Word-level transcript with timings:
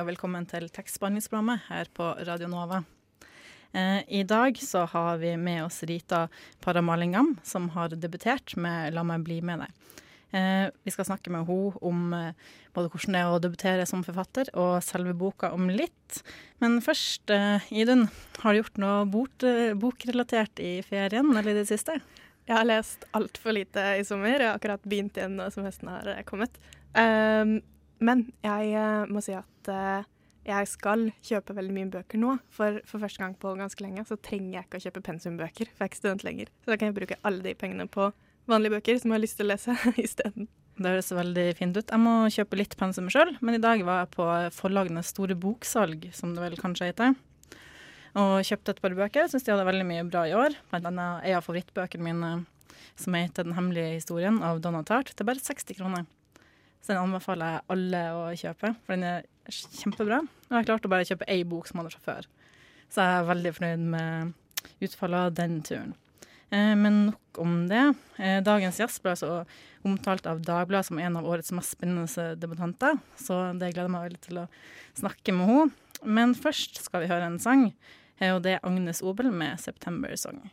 Og 0.00 0.08
velkommen 0.08 0.46
til 0.50 0.64
tekstbehandlingsprogrammet 0.74 1.68
her 1.68 1.88
på 1.94 2.06
Radio 2.26 2.48
Nova. 2.50 2.80
Eh, 3.74 4.00
I 4.08 4.22
dag 4.26 4.56
så 4.58 4.84
har 4.90 5.20
vi 5.22 5.36
med 5.38 5.64
oss 5.64 5.82
Rita 5.86 6.24
Paramalingam, 6.64 7.36
som 7.46 7.68
har 7.76 7.94
debutert 7.94 8.56
med 8.56 8.94
'La 8.94 9.04
meg 9.04 9.22
bli 9.22 9.40
med 9.40 9.60
deg'. 9.60 9.72
Eh, 10.34 10.70
vi 10.82 10.90
skal 10.90 11.04
snakke 11.04 11.30
med 11.30 11.46
henne 11.46 11.78
om 11.82 12.12
eh, 12.12 12.32
både 12.74 12.90
hvordan 12.90 13.12
det 13.12 13.20
er 13.20 13.30
å 13.30 13.38
debutere 13.38 13.86
som 13.86 14.02
forfatter, 14.02 14.50
og 14.54 14.82
selve 14.82 15.14
boka 15.14 15.52
om 15.52 15.70
litt. 15.70 16.22
Men 16.60 16.80
først, 16.80 17.30
Idun, 17.70 18.08
har 18.40 18.52
du 18.52 18.62
gjort 18.62 18.78
noe 18.78 19.04
bok, 19.06 19.46
bokrelatert 19.78 20.58
i 20.58 20.82
ferien 20.82 21.36
eller 21.36 21.50
i 21.52 21.60
det 21.60 21.68
siste? 21.68 22.00
Jeg 22.48 22.56
har 22.56 22.64
lest 22.64 23.04
altfor 23.12 23.52
lite 23.52 24.00
i 24.00 24.02
sommer. 24.02 24.40
Jeg 24.40 24.48
har 24.48 24.58
akkurat 24.58 24.82
begynt 24.82 25.16
igjen 25.16 25.36
nå 25.36 25.50
som 25.52 25.64
høsten 25.64 25.88
har 25.88 26.22
kommet. 26.24 26.50
Um, 26.94 27.62
men 28.02 28.26
jeg 28.44 28.74
eh, 28.74 29.06
må 29.10 29.22
si 29.24 29.34
at 29.36 29.70
eh, 29.70 30.10
jeg 30.44 30.68
skal 30.68 31.06
kjøpe 31.24 31.56
veldig 31.56 31.74
mye 31.74 31.90
bøker 31.92 32.20
nå. 32.20 32.34
For, 32.52 32.80
for 32.88 33.02
første 33.02 33.22
gang 33.22 33.36
på 33.40 33.54
ganske 33.58 33.84
lenge 33.84 34.04
så 34.08 34.18
trenger 34.20 34.58
jeg 34.58 34.68
ikke 34.68 34.80
å 34.80 34.84
kjøpe 34.86 35.04
pensumbøker, 35.06 35.70
for 35.70 35.84
jeg 35.84 35.88
er 35.88 35.92
ikke 35.92 36.02
student 36.02 36.26
lenger. 36.26 36.52
Så 36.64 36.72
da 36.72 36.78
kan 36.80 36.90
jeg 36.90 36.98
bruke 36.98 37.20
alle 37.24 37.44
de 37.46 37.54
pengene 37.58 37.88
på 37.88 38.10
vanlige 38.50 38.76
bøker 38.76 39.00
som 39.00 39.12
jeg 39.12 39.18
har 39.18 39.24
lyst 39.24 39.40
til 39.40 39.48
å 39.48 39.52
lese 39.54 39.76
isteden. 40.06 40.50
Det 40.74 40.90
høres 40.90 41.12
veldig 41.14 41.46
fint 41.54 41.76
ut. 41.78 41.86
Jeg 41.86 42.02
må 42.02 42.14
kjøpe 42.34 42.58
litt 42.58 42.74
pensum 42.78 43.06
sjøl, 43.12 43.36
men 43.40 43.56
i 43.56 43.62
dag 43.62 43.84
var 43.86 44.02
jeg 44.02 44.10
på 44.16 44.26
forlagenes 44.56 45.12
store 45.14 45.36
boksalg, 45.38 46.08
som 46.16 46.34
det 46.34 46.42
vel 46.42 46.58
kanskje 46.58 46.90
heter. 46.90 47.14
Og 48.18 48.34
kjøpte 48.46 48.74
et 48.74 48.82
par 48.82 48.96
bøker. 48.98 49.30
Syns 49.30 49.46
de 49.46 49.54
hadde 49.54 49.66
veldig 49.66 49.86
mye 49.86 50.02
bra 50.06 50.26
i 50.26 50.34
år. 50.38 50.58
Blant 50.70 50.90
annet 50.90 51.24
en 51.30 51.38
av 51.38 51.46
favorittbøkene 51.46 52.04
mine 52.04 52.32
som 52.94 53.14
heter 53.14 53.42
'Den 53.42 53.56
hemmelige 53.56 53.96
historien' 53.98 54.42
av 54.42 54.60
Donna 54.60 54.82
Tartt. 54.82 55.14
Det 55.14 55.20
er 55.20 55.30
bare 55.30 55.42
60 55.42 55.74
kroner. 55.74 56.06
Så 56.84 56.92
den 56.92 57.00
anbefaler 57.00 57.54
jeg 57.54 57.64
alle 57.72 58.00
å 58.12 58.24
kjøpe, 58.36 58.74
for 58.84 58.92
den 58.92 59.06
er 59.08 59.28
kjempebra. 59.48 60.20
Og 60.20 60.52
jeg 60.52 60.66
klarte 60.66 60.68
klart 60.68 60.88
å 60.88 60.92
bare 60.92 61.06
kjøpe 61.08 61.28
én 61.32 61.48
bok 61.48 61.68
som 61.70 61.80
hadde 61.80 61.94
sjåfør, 61.94 62.26
før. 62.28 62.50
Så 62.92 63.04
jeg 63.04 63.20
er 63.20 63.28
veldig 63.30 63.52
fornøyd 63.56 63.86
med 63.94 64.34
utfallet 64.84 65.30
av 65.30 65.38
den 65.38 65.62
turen. 65.64 65.94
Eh, 66.52 66.74
men 66.76 66.98
nok 67.08 67.40
om 67.40 67.54
det. 67.70 67.84
Eh, 68.20 68.42
dagens 68.44 68.82
gjest 68.82 69.00
ble 69.02 69.14
altså 69.14 69.46
omtalt 69.84 70.28
av 70.28 70.42
Dagbladet 70.44 70.90
som 70.90 71.00
en 71.00 71.16
av 71.20 71.28
årets 71.28 71.52
mest 71.56 71.74
spennende 71.76 72.28
debutanter, 72.40 73.00
så 73.20 73.46
det 73.56 73.72
gleder 73.72 73.88
jeg 73.88 73.94
meg 73.96 74.06
veldig 74.08 74.22
til 74.28 74.42
å 74.44 74.48
snakke 75.00 75.36
med 75.36 75.50
henne. 75.50 75.80
Men 76.04 76.36
først 76.36 76.82
skal 76.84 77.04
vi 77.04 77.08
høre 77.08 77.30
en 77.30 77.40
sang, 77.40 77.70
eh, 78.20 78.34
og 78.34 78.42
det 78.44 78.58
er 78.58 78.66
Agnes 78.68 79.00
Obel 79.02 79.32
med 79.32 79.56
'September 79.58 80.12
Song'. 80.20 80.50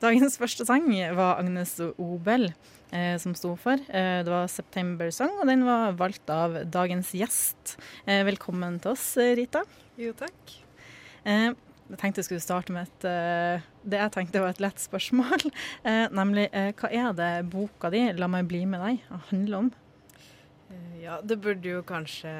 Dagens 0.00 0.38
første 0.40 0.64
sang 0.64 0.86
var 1.12 1.42
Agnes 1.42 1.74
Obel 2.00 2.46
eh, 2.88 3.18
som 3.20 3.34
sto 3.36 3.50
for. 3.60 3.76
Eh, 3.76 4.22
det 4.24 4.32
var 4.32 4.46
'September 4.48 5.10
Song', 5.12 5.36
og 5.42 5.46
den 5.46 5.66
var 5.66 5.92
valgt 5.92 6.30
av 6.30 6.56
dagens 6.64 7.12
gjest. 7.12 7.76
Eh, 8.06 8.24
velkommen 8.24 8.80
til 8.80 8.92
oss, 8.92 9.18
Rita. 9.18 9.60
Jo, 10.00 10.14
takk. 10.16 10.54
Eh, 11.26 11.52
jeg 11.90 11.98
tenkte 11.98 12.22
jeg 12.22 12.30
skulle 12.30 12.40
starte 12.40 12.72
med 12.72 12.88
et 12.88 13.04
eh, 13.04 13.60
Det 13.84 13.98
jeg 14.00 14.12
tenkte 14.12 14.40
var 14.40 14.54
et 14.54 14.64
lett 14.64 14.80
spørsmål. 14.80 15.52
Eh, 15.84 16.08
nemlig 16.08 16.48
hva 16.48 16.88
er 16.88 17.12
det 17.12 17.50
boka 17.52 17.90
di 17.90 18.12
'La 18.12 18.26
meg 18.26 18.48
bli 18.48 18.64
med 18.64 18.80
deg' 18.80 19.04
handler 19.28 19.58
om? 19.58 19.72
Ja, 21.00 21.20
det 21.24 21.40
burde 21.42 21.68
jo 21.68 21.82
kanskje 21.86 22.30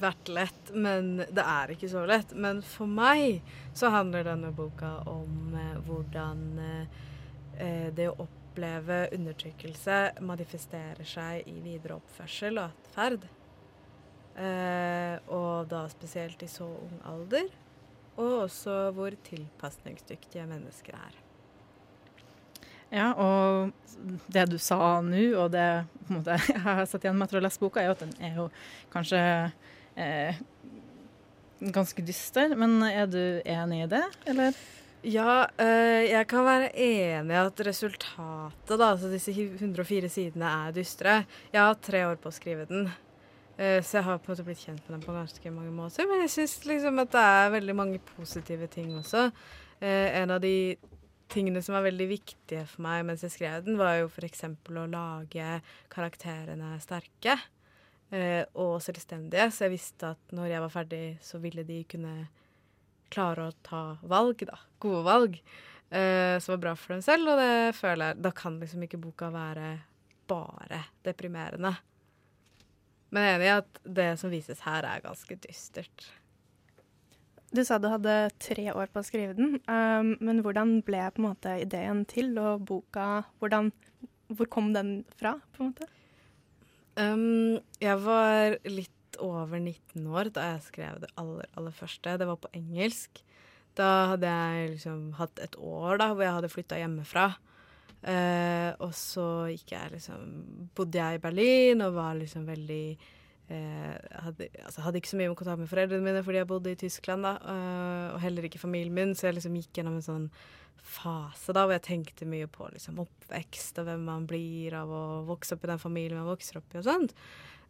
vært 0.00 0.28
lett, 0.30 0.70
men 0.72 1.16
det 1.18 1.42
er 1.42 1.72
ikke 1.74 1.90
så 1.90 2.04
lett. 2.08 2.32
Men 2.34 2.62
for 2.64 2.90
meg 2.90 3.42
så 3.76 3.90
handler 3.94 4.26
denne 4.26 4.52
boka 4.54 4.98
om 5.10 5.54
eh, 5.56 5.76
hvordan 5.86 6.44
eh, 6.62 7.90
det 7.96 8.08
å 8.10 8.18
oppleve 8.26 9.06
undertrykkelse 9.16 10.22
manifesterer 10.24 11.04
seg 11.08 11.48
i 11.50 11.58
videre 11.64 11.98
oppførsel 11.98 12.62
og 12.62 12.70
atferd. 12.70 13.28
Eh, 14.36 15.16
og 15.32 15.68
da 15.72 15.86
spesielt 15.92 16.42
i 16.44 16.50
så 16.50 16.68
ung 16.68 16.98
alder. 17.08 17.52
Og 18.16 18.46
også 18.46 18.78
hvor 18.96 19.16
tilpasningsdyktige 19.26 20.46
mennesker 20.48 20.96
er. 20.96 21.25
Ja, 22.94 23.10
og 23.18 23.72
det 24.30 24.46
du 24.50 24.58
sa 24.62 25.00
nå, 25.02 25.22
og 25.40 25.50
det 25.54 25.86
måte, 26.12 26.36
jeg 26.52 26.62
har 26.62 26.84
satt 26.86 27.06
igjen 27.06 27.18
med 27.18 27.26
etter 27.26 27.38
å 27.38 27.42
ha 27.42 27.48
lest 27.48 27.62
boka, 27.62 27.82
er 27.82 27.90
jo 27.90 27.96
at 27.96 28.04
den 28.04 28.14
er 28.22 28.38
jo 28.38 28.48
kanskje 28.92 29.20
eh, 29.98 30.40
ganske 31.74 32.04
dyster. 32.06 32.54
Men 32.58 32.78
er 32.86 33.08
du 33.10 33.22
enig 33.42 33.84
i 33.84 33.92
det, 33.96 34.04
eller? 34.30 34.58
Ja, 35.06 35.46
øh, 35.62 36.02
jeg 36.08 36.26
kan 36.26 36.46
være 36.46 36.70
enig 36.72 37.34
i 37.34 37.38
at 37.38 37.60
resultatet, 37.66 38.72
da, 38.72 38.88
altså 38.88 39.10
disse 39.12 39.30
104 39.30 40.08
sidene, 40.10 40.48
er 40.66 40.72
dystre. 40.74 41.20
Jeg 41.52 41.62
har 41.62 41.76
tre 41.78 42.00
år 42.08 42.16
på 42.18 42.32
å 42.32 42.34
skrive 42.34 42.66
den, 42.66 42.88
uh, 42.88 43.78
så 43.86 44.00
jeg 44.00 44.06
har 44.08 44.18
på 44.18 44.30
en 44.30 44.34
måte 44.34 44.46
blitt 44.48 44.64
kjent 44.64 44.82
med 44.88 44.96
den 44.96 45.04
på 45.04 45.14
ganske 45.14 45.52
mange 45.54 45.74
måter. 45.74 46.08
Men 46.10 46.24
jeg 46.24 46.32
syns 46.34 46.56
liksom 46.66 46.98
at 47.04 47.14
det 47.14 47.22
er 47.36 47.54
veldig 47.54 47.76
mange 47.78 48.02
positive 48.16 48.66
ting 48.72 48.96
også. 48.98 49.28
Uh, 49.78 50.08
en 50.16 50.34
av 50.34 50.42
de 50.42 50.56
tingene 51.32 51.62
som 51.62 51.76
var 51.76 51.86
veldig 51.86 52.06
viktige 52.10 52.64
for 52.70 52.84
meg 52.86 53.04
mens 53.08 53.24
jeg 53.26 53.34
skrev 53.34 53.66
den, 53.66 53.78
var 53.80 53.98
jo 54.00 54.08
f.eks. 54.10 54.44
å 54.46 54.86
lage 54.90 55.60
karakterene 55.92 56.74
sterke 56.82 57.36
eh, 58.10 58.42
og 58.54 58.78
selvstendige. 58.84 59.48
Så 59.50 59.66
jeg 59.66 59.76
visste 59.76 60.12
at 60.14 60.36
når 60.36 60.52
jeg 60.52 60.64
var 60.66 60.74
ferdig, 60.74 61.04
så 61.24 61.40
ville 61.42 61.66
de 61.66 61.80
kunne 61.90 62.16
klare 63.12 63.48
å 63.48 63.56
ta 63.66 63.82
valg, 64.06 64.46
da. 64.48 64.58
Gode 64.82 65.02
valg. 65.06 65.40
Eh, 65.90 66.36
som 66.42 66.56
var 66.56 66.62
bra 66.62 66.72
for 66.78 66.96
dem 66.96 67.02
selv, 67.06 67.30
og 67.30 67.38
det 67.38 67.76
føler 67.78 68.08
jeg 68.10 68.22
Da 68.24 68.32
kan 68.34 68.56
liksom 68.58 68.82
ikke 68.82 68.98
boka 68.98 69.28
være 69.30 69.76
bare 70.26 70.80
deprimerende. 71.06 71.76
Men 73.14 73.22
jeg 73.22 73.32
er 73.32 73.36
enig 73.36 73.46
i 73.46 73.54
at 73.54 73.78
det 74.00 74.08
som 74.18 74.32
vises 74.32 74.64
her, 74.66 74.82
er 74.82 75.04
ganske 75.04 75.38
dystert. 75.46 76.08
Du 77.54 77.62
sa 77.64 77.78
du 77.78 77.86
hadde 77.88 78.14
tre 78.42 78.66
år 78.72 78.90
på 78.90 79.00
å 79.00 79.06
skrive 79.06 79.36
den, 79.38 79.58
um, 79.70 80.14
men 80.24 80.42
hvordan 80.42 80.80
ble 80.86 81.04
på 81.14 81.22
en 81.22 81.28
måte 81.28 81.52
ideen 81.62 82.02
til, 82.10 82.34
og 82.42 82.66
boka 82.66 83.26
hvordan, 83.40 83.72
Hvor 84.26 84.48
kom 84.50 84.72
den 84.74 85.04
fra, 85.14 85.36
på 85.54 85.62
en 85.62 85.68
måte? 85.70 85.86
Um, 86.98 87.60
jeg 87.78 88.00
var 88.02 88.56
litt 88.66 89.18
over 89.22 89.60
19 89.60 90.08
år 90.10 90.32
da 90.34 90.48
jeg 90.50 90.64
skrev 90.66 90.98
det 91.04 91.12
aller, 91.20 91.46
aller 91.54 91.74
første. 91.76 92.16
Det 92.18 92.26
var 92.26 92.40
på 92.42 92.50
engelsk. 92.56 93.22
Da 93.78 93.90
hadde 94.12 94.32
jeg 94.32 94.70
liksom 94.74 95.12
hatt 95.20 95.38
et 95.44 95.54
år 95.60 96.00
da, 96.00 96.10
hvor 96.10 96.24
jeg 96.24 96.36
hadde 96.40 96.50
flytta 96.52 96.80
hjemmefra. 96.80 97.28
Uh, 98.06 98.72
og 98.84 98.90
så 98.94 99.26
gikk 99.50 99.72
jeg 99.72 99.94
liksom 99.94 100.26
Bodde 100.76 101.00
jeg 101.00 101.16
i 101.16 101.22
Berlin 101.22 101.80
og 101.82 101.94
var 101.96 102.18
liksom 102.18 102.44
veldig 102.46 102.84
hadde, 103.46 104.48
altså, 104.64 104.82
hadde 104.82 104.98
ikke 104.98 105.12
så 105.12 105.18
mye 105.20 105.34
kontakt 105.38 105.60
med 105.60 105.70
foreldrene 105.70 106.02
mine 106.02 106.22
fordi 106.26 106.40
jeg 106.40 106.48
bodde 106.50 106.72
i 106.72 106.78
Tyskland, 106.80 107.26
da, 107.26 107.36
øh, 107.38 108.14
og 108.16 108.22
heller 108.24 108.48
ikke 108.48 108.58
familien 108.58 108.94
min, 108.94 109.14
så 109.14 109.28
jeg 109.28 109.36
liksom 109.36 109.58
gikk 109.60 109.78
gjennom 109.78 110.00
en 110.00 110.06
sånn 110.06 110.24
fase 110.86 111.54
da 111.54 111.64
hvor 111.64 111.74
jeg 111.76 111.84
tenkte 111.86 112.28
mye 112.30 112.48
på 112.50 112.66
liksom, 112.72 112.98
oppvekst 113.02 113.78
og 113.82 113.88
hvem 113.88 114.02
man 114.06 114.26
blir 114.30 114.74
av 114.78 114.90
å 114.90 115.04
vokse 115.28 115.54
opp 115.54 115.66
i 115.66 115.70
den 115.70 115.82
familien 115.82 116.18
man 116.18 116.30
vokser 116.30 116.58
opp 116.58 116.74
i, 116.74 116.80
og 116.80 116.86
sånt. 116.86 117.14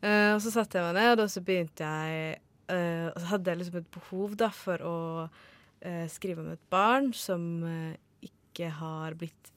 Uh, 0.00 0.37
og 0.37 0.41
så 0.45 0.53
satte 0.53 0.77
jeg 0.77 0.89
meg 0.89 0.99
ned, 0.99 1.23
og 1.25 1.31
så 1.33 1.41
begynte 1.45 1.93
jeg 1.93 2.43
Og 2.67 3.21
så 3.23 3.29
hadde 3.31 3.53
jeg 3.53 3.59
liksom 3.61 3.77
et 3.79 3.93
behov 3.95 4.33
da 4.37 4.49
for 4.50 4.83
å 4.83 4.97
skrive 6.11 6.43
om 6.43 6.49
et 6.50 6.65
barn 6.73 7.12
som 7.15 7.45
ikke 8.27 8.73
har 8.75 9.15
blitt 9.15 9.53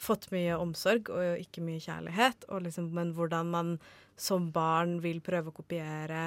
fått 0.00 0.30
mye 0.32 0.56
omsorg 0.56 1.10
og 1.12 1.42
ikke 1.42 1.62
mye 1.64 1.82
kjærlighet, 1.82 2.46
liksom, 2.64 2.90
men 2.96 3.12
hvordan 3.16 3.52
man 3.52 3.74
som 4.20 4.50
barn 4.52 4.98
vil 5.04 5.20
prøve 5.24 5.52
å 5.52 5.56
kopiere 5.56 6.24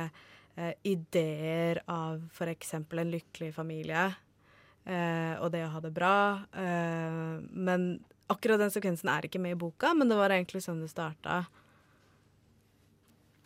eh, 0.56 0.74
ideer 0.88 1.82
av 1.90 2.22
f.eks. 2.34 2.76
en 2.78 3.14
lykkelig 3.14 3.52
familie 3.56 4.06
eh, 4.86 5.34
og 5.40 5.52
det 5.54 5.66
å 5.66 5.74
ha 5.76 5.82
det 5.84 5.94
bra. 5.94 6.16
Eh, 6.54 7.44
men 7.50 7.90
akkurat 8.32 8.62
den 8.62 8.74
sekvensen 8.74 9.12
er 9.14 9.28
ikke 9.28 9.42
med 9.42 9.58
i 9.58 9.62
boka, 9.66 9.94
men 9.98 10.10
det 10.10 10.18
var 10.20 10.34
egentlig 10.34 10.64
sånn 10.66 10.82
det 10.84 10.92
starta. 10.94 11.44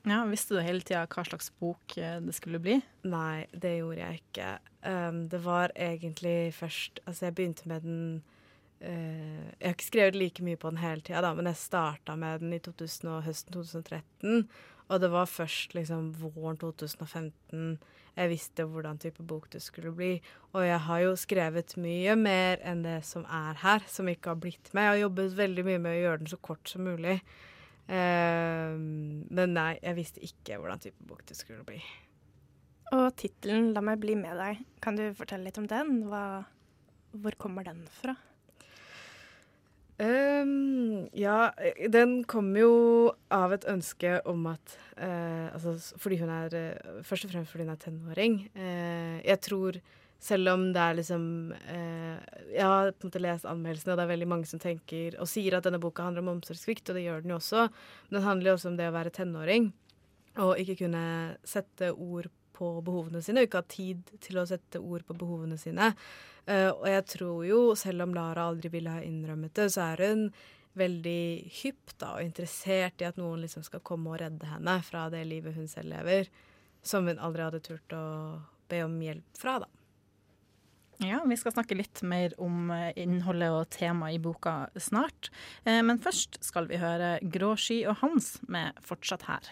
Ja, 0.07 0.21
Visste 0.30 0.56
du 0.56 0.63
hele 0.63 0.83
tida 0.85 1.03
hva 1.12 1.25
slags 1.27 1.50
bok 1.59 1.97
eh, 2.00 2.19
det 2.23 2.35
skulle 2.38 2.62
bli? 2.63 2.80
Nei, 3.07 3.47
det 3.51 3.77
gjorde 3.80 4.00
jeg 4.00 4.21
ikke. 4.21 4.51
Um, 4.88 5.25
det 5.27 5.41
var 5.44 5.73
egentlig 5.75 6.53
først 6.56 7.01
Altså, 7.03 7.25
jeg 7.25 7.35
begynte 7.35 7.68
med 7.68 7.83
den 7.83 8.03
Jeg 8.79 9.63
har 9.63 9.74
ikke 9.74 9.88
skrevet 9.88 10.18
like 10.18 10.44
mye 10.45 10.59
på 10.59 10.69
den 10.69 10.81
hele 10.81 11.01
tida, 11.01 11.31
men 11.33 11.50
jeg 11.50 11.57
starta 11.57 12.15
med 12.19 12.44
den 12.44 12.53
i 12.53 12.59
2000 12.62 13.09
og 13.09 13.24
høsten 13.25 13.56
2013. 13.56 14.44
Og 14.88 15.01
det 15.01 15.09
var 15.12 15.25
først 15.27 15.74
liksom 15.75 16.12
våren 16.21 16.59
2015 16.62 17.79
jeg 18.18 18.31
visste 18.31 18.65
hvordan 18.65 18.97
type 18.97 19.21
bok 19.29 19.45
det 19.53 19.62
skulle 19.62 19.91
bli. 19.94 20.15
Og 20.56 20.65
jeg 20.65 20.79
har 20.88 21.03
jo 21.03 21.13
skrevet 21.19 21.75
mye 21.77 22.15
mer 22.18 22.63
enn 22.65 22.81
det 22.85 23.03
som 23.06 23.27
er 23.29 23.59
her, 23.62 23.85
som 23.91 24.09
ikke 24.09 24.33
har 24.33 24.41
blitt 24.41 24.71
med. 24.74 24.88
Jeg 24.88 24.94
har 24.95 25.03
jobbet 25.03 25.38
veldig 25.38 25.65
mye 25.68 25.83
med 25.83 25.94
å 25.94 26.01
gjøre 26.01 26.21
den 26.23 26.31
så 26.31 26.39
kort 26.50 26.71
som 26.71 26.88
mulig. 26.88 27.19
Eh, 27.88 28.73
men 28.73 29.53
nei, 29.53 29.69
jeg 29.83 30.00
visste 30.00 30.23
ikke 30.25 30.57
hvordan 30.57 30.81
type 30.81 31.07
bok 31.07 31.21
det 31.30 31.38
skulle 31.38 31.68
bli. 31.68 31.77
Og 32.95 33.12
tittelen 33.19 33.73
'La 33.75 33.83
meg 33.83 34.00
bli 34.00 34.15
med 34.15 34.33
deg', 34.39 34.63
kan 34.81 34.95
du 34.95 35.12
fortelle 35.13 35.44
litt 35.44 35.59
om 35.59 35.68
den? 35.68 36.07
Hva, 36.07 36.45
hvor 37.12 37.35
kommer 37.38 37.68
den 37.68 37.85
fra? 38.01 38.15
Um, 39.97 41.07
ja, 41.17 41.49
den 41.89 42.19
kommer 42.29 42.61
jo 42.61 42.73
av 43.33 43.55
et 43.55 43.63
ønske 43.65 44.19
om 44.29 44.44
at 44.51 44.75
uh, 44.99 45.49
Altså 45.49 45.73
fordi 45.97 46.19
hun 46.21 46.29
er 46.29 46.53
uh, 46.53 46.99
Først 47.01 47.25
og 47.25 47.31
fremst 47.31 47.49
fordi 47.49 47.65
hun 47.65 47.73
er 47.73 47.79
tenåring. 47.81 48.35
Uh, 48.53 49.17
jeg 49.25 49.41
tror 49.47 49.79
selv 50.21 50.51
om 50.53 50.67
det 50.73 50.81
er 50.81 50.95
liksom 50.97 51.25
Jeg 51.61 52.63
har 52.65 52.91
på 52.94 53.05
en 53.05 53.09
måte 53.09 53.21
lest 53.21 53.45
anmeldelsene, 53.45 53.94
og 53.94 53.99
det 53.99 54.05
er 54.05 54.13
veldig 54.13 54.29
mange 54.29 54.49
som 54.49 54.61
tenker 54.61 55.17
og 55.21 55.29
sier 55.29 55.57
at 55.57 55.65
denne 55.65 55.81
boka 55.81 56.05
handler 56.05 56.25
om 56.25 56.31
omsorgssvikt, 56.35 56.89
og 56.89 56.97
det 56.97 57.03
gjør 57.05 57.21
den 57.21 57.33
jo 57.33 57.38
også. 57.38 57.67
Men 58.07 58.17
den 58.17 58.25
handler 58.25 58.49
jo 58.49 58.55
også 58.57 58.71
om 58.71 58.79
det 58.79 58.88
å 58.89 58.95
være 58.95 59.13
tenåring 59.13 59.69
og 60.41 60.59
ikke 60.61 60.77
kunne 60.83 61.03
sette 61.45 61.91
ord 61.94 62.29
på 62.57 62.74
behovene 62.86 63.21
sine, 63.24 63.44
og 63.44 63.50
ikke 63.50 63.63
ha 63.63 63.69
tid 63.71 64.12
til 64.24 64.42
å 64.42 64.48
sette 64.50 64.81
ord 64.81 65.06
på 65.07 65.18
behovene 65.18 65.59
sine. 65.62 65.94
Uh, 66.48 66.71
og 66.74 66.86
jeg 66.89 67.07
tror 67.13 67.48
jo, 67.48 67.62
selv 67.80 68.07
om 68.07 68.13
Lara 68.18 68.48
aldri 68.50 68.71
ville 68.74 68.94
ha 68.94 69.04
innrømmet 69.04 69.56
det, 69.57 69.69
så 69.75 69.92
er 69.92 70.06
hun 70.07 70.30
veldig 70.77 71.21
hypp 71.62 71.95
da, 71.98 72.13
og 72.18 72.25
interessert 72.25 73.01
i 73.01 73.07
at 73.07 73.18
noen 73.19 73.42
liksom 73.44 73.65
skal 73.65 73.83
komme 73.86 74.13
og 74.13 74.21
redde 74.21 74.50
henne 74.50 74.77
fra 74.86 75.07
det 75.13 75.24
livet 75.30 75.57
hun 75.57 75.69
selv 75.71 75.92
lever, 75.95 76.30
som 76.86 77.09
hun 77.09 77.19
aldri 77.19 77.48
hadde 77.48 77.63
turt 77.65 77.98
å 77.98 78.06
be 78.69 78.83
om 78.86 78.95
hjelp 79.01 79.42
fra, 79.42 79.57
da. 79.65 79.71
Ja, 80.98 81.19
vi 81.30 81.36
skal 81.38 81.54
snakke 81.54 81.77
litt 81.77 82.01
mer 82.01 82.33
om 82.42 82.71
eh, 82.74 82.89
innholdet 82.98 83.54
og 83.54 83.68
temaet 83.69 84.18
i 84.18 84.21
boka 84.21 84.56
snart. 84.81 85.30
Eh, 85.62 85.83
men 85.86 86.01
først 86.01 86.39
skal 86.42 86.65
vi 86.71 86.80
høre 86.81 87.19
Gråsky 87.21 87.83
og 87.86 88.00
Hans 88.01 88.39
med 88.50 88.74
'Fortsatt 88.81 89.27
her'. 89.30 89.51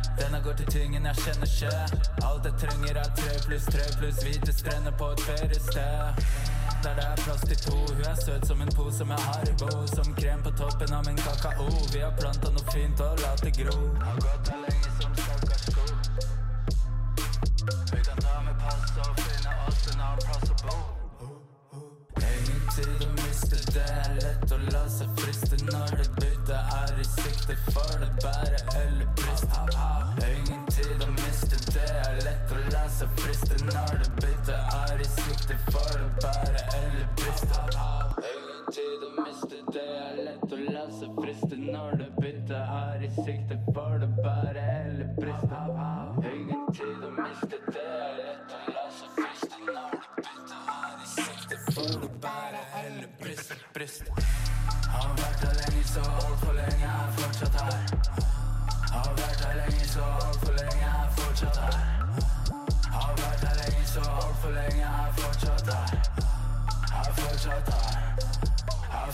Denne 0.21 0.39
går 0.45 0.53
til 0.53 0.67
tingen 0.71 1.05
jeg 1.09 1.15
kjenner 1.23 1.47
ikke. 1.49 1.71
Alt 2.29 2.45
jeg 2.45 2.53
trenger 2.63 2.99
er 3.03 3.09
tre 3.21 3.33
pluss 3.45 3.65
tre 3.73 3.87
pluss 3.97 4.19
hvite 4.25 4.53
strender 4.53 4.93
på 4.99 5.07
et 5.15 5.23
feriested. 5.27 6.21
Der 6.83 6.93
det 6.99 7.05
er 7.07 7.15
plass 7.23 7.41
til 7.49 7.57
to. 7.65 7.77
Hun 7.95 8.05
er 8.11 8.21
søt 8.25 8.47
som 8.47 8.61
en 8.61 8.71
pose 8.75 9.05
med 9.05 9.19
Haribo. 9.25 9.71
Som 9.95 10.13
krem 10.21 10.45
på 10.45 10.53
toppen 10.61 10.93
av 10.93 11.05
min 11.09 11.17
kakao. 11.25 11.69
Vi 11.93 12.05
har 12.05 12.13
planta 12.21 12.53
noe 12.53 12.65
fint 12.73 13.01
og 13.07 13.25
latt 13.25 13.45
det 13.45 13.57
gro. 13.57 13.77
Har 14.05 14.23
gått 14.27 14.53
lenge 14.63 14.90
friste 33.61 33.77
når 33.77 33.97
det 33.97 34.11
byttet 34.21 34.59
er 34.73 34.99
i 34.99 35.03
sikte. 35.03 35.57
For 35.71 35.97
det 35.97 36.11
bære 36.21 36.61
eller 36.77 37.07
briste. 37.17 37.59
Ingen 38.31 38.65
tid 38.73 39.03
å 39.05 39.11
miste. 39.17 39.57
Det 39.71 39.85
er 39.97 40.15
lett 40.25 40.53
å 40.53 40.59
la 40.71 40.85
seg 40.91 41.21
friste 41.21 41.55
når 41.57 41.97
det 42.01 42.09
bytter, 42.17 42.61
er 42.61 43.05
i 43.05 43.11
sikte. 43.17 43.59
For 43.73 43.97
det 44.01 44.09
bære 44.17 44.65
eller 44.79 45.07
briste. 45.19 45.61
Ingen 46.33 46.65
tid 46.73 47.05
å 47.05 47.11
miste. 47.19 47.61
Det 47.67 47.85
er 47.85 48.13
lett 48.21 48.55
å 48.57 48.75
la 48.75 48.87
seg 48.97 49.09
friste 49.19 49.61
når 49.67 49.91
det 49.91 50.09
byttet 50.17 50.59
er 50.77 50.95
i 50.97 51.11
sikte. 51.15 51.61
For 51.71 51.91
å 51.97 52.13
bære 52.25 52.61
brist. 53.73 54.03
Har 54.91 55.13
vært 55.17 55.45
her 55.45 55.53
lenge, 55.61 55.83
så 55.87 56.30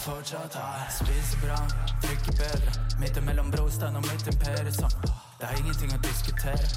fortsatt 0.07 0.55
her. 0.55 0.89
Spiser 0.89 1.39
bra, 1.43 1.59
trykker 2.03 2.33
bedre. 2.41 2.71
Midt 2.99 3.23
mellom 3.25 3.51
brostein 3.51 3.95
og 3.95 4.03
mitt 4.07 4.27
imperium. 4.27 4.91
Det 5.39 5.47
er 5.47 5.57
ingenting 5.59 5.91
å 5.93 5.99
diskutere. 6.05 6.67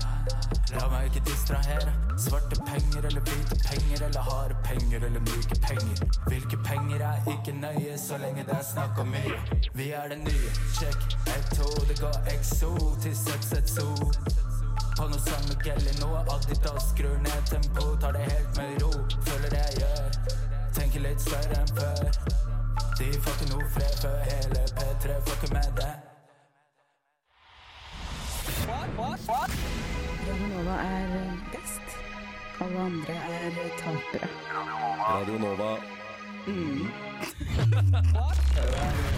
La 0.74 0.88
meg 0.92 1.10
ikke 1.10 1.22
distrahere. 1.28 1.92
Svarte 2.20 2.58
penger 2.66 3.06
eller 3.08 3.22
hvite 3.28 3.58
penger 3.62 4.02
eller 4.08 4.26
harde 4.30 4.56
penger 4.66 5.06
eller 5.08 5.22
myke 5.28 5.58
penger. 5.66 6.02
Hvilke 6.26 6.58
penger 6.66 7.04
er 7.12 7.30
ikke 7.34 7.54
nøye 7.56 7.96
så 7.98 8.18
lenge 8.24 8.44
det 8.50 8.56
er 8.58 8.66
snakk 8.72 8.98
om 9.02 9.14
mye. 9.14 9.38
Vi 9.78 9.90
er 10.00 10.10
det 10.12 10.20
nye. 10.24 10.52
Check. 10.78 11.16
Ett, 11.36 11.54
det 11.88 12.00
går 12.00 12.18
exo 12.34 12.74
til 13.02 13.16
seks, 13.16 13.52
et 13.60 13.70
so. 13.70 13.88
På 14.98 15.06
noe 15.06 15.22
San 15.28 15.46
Miguel 15.48 15.86
i 15.86 15.96
noe 16.02 16.26
Adidas. 16.34 16.90
Skrur 16.90 17.16
ned 17.24 17.48
tempo, 17.50 17.94
tar 18.02 18.18
det 18.18 18.26
helt 18.26 18.60
med 18.60 18.82
ro. 18.82 18.92
Føler 19.30 19.56
det 19.56 19.64
jeg 19.70 19.86
gjør. 19.86 20.20
Tenker 20.76 21.08
litt 21.08 21.28
større 21.28 21.62
enn 21.62 21.74
før. 21.78 22.39
Noe 23.60 23.68
fred 23.68 23.96
før 24.00 24.20
hele 24.24 24.60
P3 24.76 25.16
fucker 25.26 25.50
med 25.54 25.66
det. 25.76 25.94
What, 28.68 28.88
what, 28.98 29.20
what? 29.28 29.50
Radio 30.28 30.48
Nova 30.48 30.76
er 30.80 31.36
best. 31.52 31.98
Alle 32.60 32.80
andre 32.80 33.14
er 33.14 33.50
tapere. 33.82 34.28
Radio 35.08 35.38
Nova. 35.38 35.76
Mm. 36.46 36.88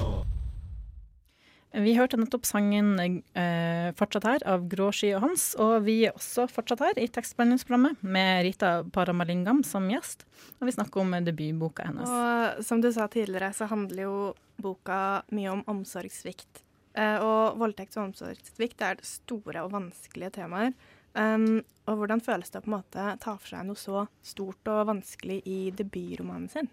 Vi 1.82 1.94
hørte 1.96 2.18
nettopp 2.20 2.46
sangen 2.46 2.94
eh, 3.00 3.90
'Fortsatt 3.98 4.26
her' 4.28 4.46
av 4.48 4.68
Gråsky 4.70 5.12
og 5.16 5.22
Hans. 5.26 5.52
Og 5.60 5.84
vi 5.86 6.04
er 6.06 6.16
også 6.16 6.46
fortsatt 6.50 6.84
her 6.84 7.00
i 7.00 7.08
tekstbehandlingsprogrammet 7.10 8.02
med 8.02 8.44
Rita 8.46 8.72
Paramalingam 8.84 9.62
som 9.66 9.88
gjest. 9.90 10.26
Og 10.60 10.68
vi 10.68 10.76
snakker 10.76 11.02
om 11.02 11.16
debutboka 11.24 11.86
hennes. 11.88 12.08
Og 12.08 12.64
som 12.64 12.80
du 12.80 12.90
sa 12.92 13.08
tidligere, 13.08 13.52
så 13.52 13.68
handler 13.70 14.06
jo 14.06 14.16
boka 14.62 15.22
mye 15.34 15.50
om 15.52 15.64
omsorgssvikt. 15.66 16.62
Eh, 16.94 17.18
og 17.24 17.58
voldtekt 17.60 17.96
og 17.96 18.10
omsorgssvikt 18.10 18.82
er 18.84 19.00
store 19.06 19.64
og 19.64 19.72
vanskelige 19.72 20.36
temaer. 20.38 20.74
Um, 21.12 21.60
og 21.84 21.98
hvordan 22.00 22.22
føles 22.24 22.48
det 22.48 22.62
å 22.62 22.64
på 22.64 22.70
en 22.70 22.78
måte 22.78 23.04
ta 23.20 23.34
for 23.36 23.52
seg 23.52 23.66
noe 23.68 23.76
så 23.76 24.06
stort 24.24 24.68
og 24.72 24.86
vanskelig 24.88 25.42
i 25.44 25.58
debutromanen 25.76 26.48
sin? 26.48 26.70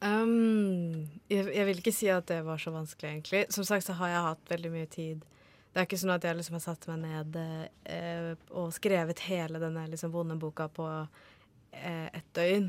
Um, 0.00 1.08
jeg, 1.28 1.44
jeg, 1.52 1.64
vil 1.68 1.80
ikke 1.82 1.92
si 1.92 2.08
at 2.08 2.28
det 2.30 2.40
var 2.46 2.60
så 2.60 2.72
vanskelig, 2.72 3.10
egentlig. 3.10 3.42
Som 3.52 3.66
sagt 3.68 3.84
så 3.86 3.96
har 3.98 4.14
jeg 4.14 4.26
hatt 4.30 4.52
veldig 4.54 4.72
mye 4.72 4.88
tid. 4.90 5.26
Det 5.70 5.78
er 5.78 5.86
ikke 5.86 6.00
sånn 6.00 6.14
at 6.16 6.24
jeg 6.26 6.38
liksom 6.38 6.56
har 6.56 6.64
satt 6.64 6.86
meg 6.90 7.02
ned 7.04 7.36
eh, 7.38 8.30
og 8.58 8.72
skrevet 8.74 9.22
hele 9.28 9.60
denne 9.62 9.84
liksom, 9.92 10.10
vonde 10.10 10.34
boka 10.40 10.66
på 10.74 10.86
eh, 10.90 12.08
ett 12.08 12.26
døgn. 12.34 12.66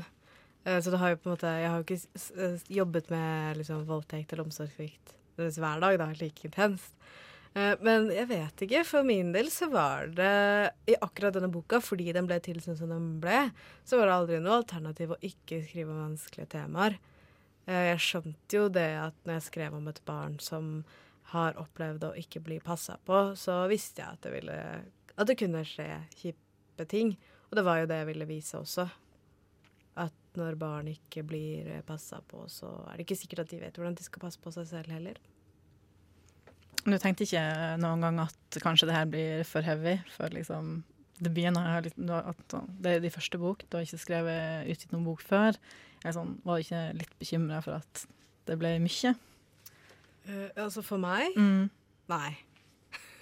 Eh, 0.62 0.78
så 0.78 0.92
det 0.92 1.00
har 1.02 1.10
jo 1.10 1.18
på 1.18 1.26
en 1.26 1.34
måte 1.34 1.50
Jeg 1.58 1.72
har 1.72 1.80
jo 1.80 1.96
ikke 1.96 2.50
jobbet 2.78 3.10
med 3.10 3.58
liksom, 3.58 3.82
voldtekt 3.88 4.32
eller 4.32 4.46
omsorgssvikt 4.46 5.16
hver 5.34 5.80
dag, 5.82 5.96
da, 5.98 6.06
like 6.20 6.46
intenst. 6.46 6.94
Eh, 7.54 7.74
men 7.82 8.06
jeg 8.12 8.28
vet 8.30 8.64
ikke. 8.68 8.84
For 8.86 9.06
min 9.06 9.32
del 9.34 9.50
så 9.50 9.66
var 9.72 10.12
det 10.14 10.32
i 10.92 10.96
akkurat 11.00 11.34
denne 11.34 11.50
boka, 11.52 11.80
fordi 11.82 12.12
den 12.14 12.28
ble 12.30 12.38
til 12.44 12.60
sånn 12.62 12.78
som 12.78 12.92
den 12.92 13.16
ble, 13.22 13.48
så 13.88 13.98
var 13.98 14.08
det 14.08 14.18
aldri 14.20 14.42
noe 14.44 14.60
alternativ 14.62 15.16
å 15.16 15.22
ikke 15.24 15.64
skrive 15.66 15.96
vanskelige 15.96 16.52
temaer. 16.54 17.00
Eh, 17.66 17.92
Jeg 17.92 18.00
skjønte 18.02 18.58
jo 18.58 18.68
det 18.72 18.88
at 18.98 19.18
når 19.24 19.38
jeg 19.38 19.48
skrev 19.50 19.76
om 19.78 19.88
et 19.90 20.00
barn 20.08 20.38
som 20.42 20.84
har 21.32 21.56
opplevd 21.60 22.04
å 22.08 22.16
ikke 22.18 22.42
bli 22.44 22.58
passa 22.60 22.98
på, 23.06 23.32
så 23.38 23.62
visste 23.70 24.02
jeg 24.02 24.18
at 24.18 24.24
det, 24.26 24.32
ville, 24.34 24.56
at 25.16 25.28
det 25.28 25.38
kunne 25.40 25.62
skje 25.64 25.86
kjipe 26.18 26.88
ting. 26.90 27.14
Og 27.50 27.56
det 27.56 27.64
var 27.64 27.80
jo 27.80 27.88
det 27.88 28.02
jeg 28.02 28.10
ville 28.10 28.28
vise 28.28 28.58
også. 28.58 28.88
At 30.02 30.12
når 30.36 30.56
barn 30.60 30.88
ikke 30.88 31.22
blir 31.28 31.68
passa 31.88 32.20
på, 32.24 32.44
så 32.48 32.70
er 32.88 32.96
det 32.96 33.06
ikke 33.06 33.20
sikkert 33.22 33.44
at 33.44 33.52
de 33.52 33.60
vet 33.60 33.76
hvordan 33.78 33.96
de 33.96 34.04
skal 34.04 34.24
passe 34.24 34.40
på 34.40 34.52
seg 34.54 34.68
selv 34.70 34.92
heller. 34.92 35.20
Du 36.82 36.96
tenkte 36.98 37.22
ikke 37.28 37.42
noen 37.78 38.02
gang 38.02 38.16
at 38.24 38.58
kanskje 38.64 38.88
det 38.88 38.96
her 38.96 39.06
blir 39.06 39.44
for 39.46 39.62
heavy 39.62 39.98
for 40.16 40.32
liksom 40.34 40.80
debuten? 41.20 41.56
har 41.56 41.82
litt- 41.82 42.10
at 42.10 42.54
Det 42.80 42.96
er 42.96 43.00
de 43.00 43.10
første 43.10 43.38
bok, 43.38 43.64
du 43.70 43.76
har 43.76 43.84
ikke 43.84 43.98
skrevet 43.98 44.68
utgitt 44.70 44.92
noen 44.92 45.04
bok 45.04 45.20
før. 45.20 45.56
Jeg 46.04 46.14
sånn, 46.14 46.38
var 46.44 46.58
ikke 46.58 46.94
litt 46.98 47.18
bekymra 47.20 47.62
for 47.62 47.74
at 47.78 48.06
det 48.46 48.58
ble 48.58 48.78
mye? 48.82 49.14
Uh, 50.28 50.48
altså 50.56 50.82
for 50.82 50.98
meg 50.98 51.34
Mm. 51.36 51.70
Nei. 52.08 52.36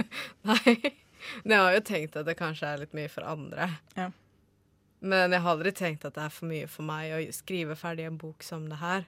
Nei. 0.44 0.94
Men 1.44 1.52
jeg 1.52 1.60
har 1.60 1.74
jo 1.74 1.80
tenkt 1.80 2.16
at 2.16 2.26
det 2.26 2.36
kanskje 2.38 2.66
er 2.66 2.78
litt 2.78 2.94
mye 2.96 3.08
for 3.12 3.22
andre. 3.28 3.68
Ja. 3.96 4.10
Men 5.00 5.32
jeg 5.32 5.40
har 5.40 5.54
aldri 5.56 5.72
tenkt 5.72 6.04
at 6.04 6.14
det 6.16 6.24
er 6.24 6.32
for 6.32 6.46
mye 6.50 6.66
for 6.68 6.82
meg 6.88 7.12
å 7.12 7.20
skrive 7.32 7.76
ferdig 7.76 8.06
en 8.08 8.18
bok 8.20 8.42
som 8.44 8.68
det 8.68 8.80
her. 8.80 9.06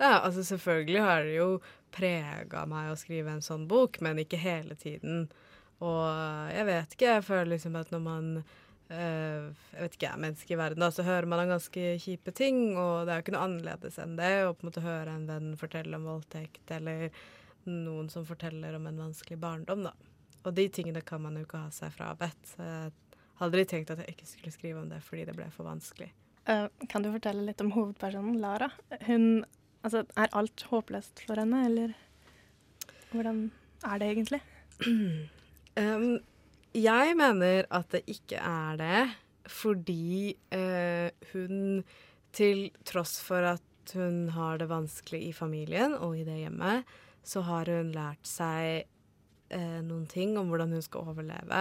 Er, 0.00 0.20
altså 0.24 0.42
Selvfølgelig 0.44 1.00
har 1.04 1.22
det 1.24 1.34
jo 1.36 1.48
prega 1.94 2.64
meg 2.66 2.90
å 2.90 2.96
skrive 2.98 3.30
en 3.30 3.44
sånn 3.44 3.66
bok, 3.70 4.00
men 4.04 4.18
ikke 4.18 4.40
hele 4.40 4.74
tiden. 4.74 5.28
Og 5.82 6.52
jeg 6.54 6.66
vet 6.68 6.94
ikke, 6.94 7.16
jeg 7.16 7.26
føler 7.26 7.50
liksom 7.54 7.76
at 7.80 7.90
når 7.92 8.02
man 8.04 8.28
eh, 8.38 9.50
jeg 9.74 9.80
vet 9.80 9.96
ikke, 9.98 10.10
er 10.10 10.22
menneske 10.22 10.54
i 10.54 10.58
verden, 10.60 10.84
da, 10.84 10.90
så 10.94 11.06
hører 11.06 11.28
man 11.30 11.42
om 11.42 11.54
ganske 11.54 11.86
kjipe 12.02 12.34
ting, 12.36 12.76
og 12.78 13.04
det 13.04 13.14
er 13.14 13.20
jo 13.20 13.26
ikke 13.26 13.36
noe 13.36 13.46
annerledes 13.48 13.98
enn 14.02 14.16
det 14.20 14.32
å 14.44 14.52
på 14.54 14.64
en 14.64 14.70
måte 14.70 14.84
høre 14.84 15.14
en 15.14 15.28
venn 15.28 15.54
fortelle 15.60 15.98
om 15.98 16.08
voldtekt, 16.08 16.64
eller 16.76 17.08
noen 17.68 18.10
som 18.12 18.26
forteller 18.28 18.76
om 18.76 18.86
en 18.90 19.00
vanskelig 19.06 19.40
barndom, 19.40 19.86
da. 19.88 19.94
Og 20.44 20.52
de 20.56 20.68
tingene 20.68 21.00
kan 21.00 21.22
man 21.24 21.38
jo 21.38 21.46
ikke 21.46 21.62
ha 21.62 21.70
seg 21.72 21.94
frabedt. 21.94 22.50
Så 22.50 22.60
jeg 22.60 22.90
hadde 23.40 23.46
aldri 23.46 23.64
tenkt 23.68 23.92
at 23.94 24.02
jeg 24.02 24.12
ikke 24.12 24.28
skulle 24.28 24.52
skrive 24.52 24.82
om 24.82 24.90
det 24.90 25.00
fordi 25.02 25.24
det 25.30 25.36
ble 25.38 25.46
for 25.54 25.64
vanskelig. 25.64 26.10
Uh, 26.44 26.68
kan 26.92 27.00
du 27.00 27.08
fortelle 27.08 27.46
litt 27.46 27.62
om 27.64 27.72
hovedpersonen 27.72 28.36
Lara? 28.42 28.68
Hun 29.08 29.46
Altså, 29.84 30.00
er 30.16 30.30
alt 30.32 30.62
håpløst 30.70 31.20
for 31.26 31.36
henne, 31.36 31.58
eller 31.66 31.90
hvordan 33.10 33.50
er 33.84 33.98
det 34.00 34.06
egentlig? 34.14 34.40
Um, 35.74 36.18
jeg 36.74 37.14
mener 37.18 37.66
at 37.74 37.90
det 37.94 38.04
ikke 38.10 38.38
er 38.38 38.78
det, 38.78 39.04
fordi 39.50 40.34
uh, 40.54 41.10
hun 41.32 41.82
til 42.34 42.68
tross 42.86 43.18
for 43.22 43.46
at 43.54 43.94
hun 43.94 44.28
har 44.34 44.58
det 44.58 44.70
vanskelig 44.70 45.20
i 45.28 45.32
familien 45.36 45.94
og 45.94 46.16
i 46.18 46.24
det 46.26 46.38
hjemmet, 46.40 46.88
så 47.22 47.44
har 47.46 47.68
hun 47.70 47.92
lært 47.94 48.26
seg 48.26 48.86
eh, 49.54 49.80
noen 49.84 50.06
ting 50.10 50.34
om 50.40 50.48
hvordan 50.50 50.72
hun 50.74 50.82
skal 50.84 51.12
overleve. 51.12 51.60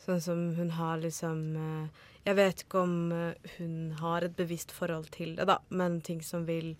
Sånn 0.00 0.22
som 0.24 0.40
hun 0.56 0.70
har 0.78 1.02
liksom 1.02 1.42
eh, 1.58 2.06
Jeg 2.24 2.38
vet 2.38 2.62
ikke 2.62 2.84
om 2.84 2.94
hun 3.56 3.74
har 3.98 4.24
et 4.24 4.36
bevisst 4.38 4.72
forhold 4.76 5.10
til 5.14 5.34
det, 5.36 5.48
da, 5.50 5.58
men 5.68 6.00
ting 6.06 6.22
som 6.22 6.46
vil 6.46 6.74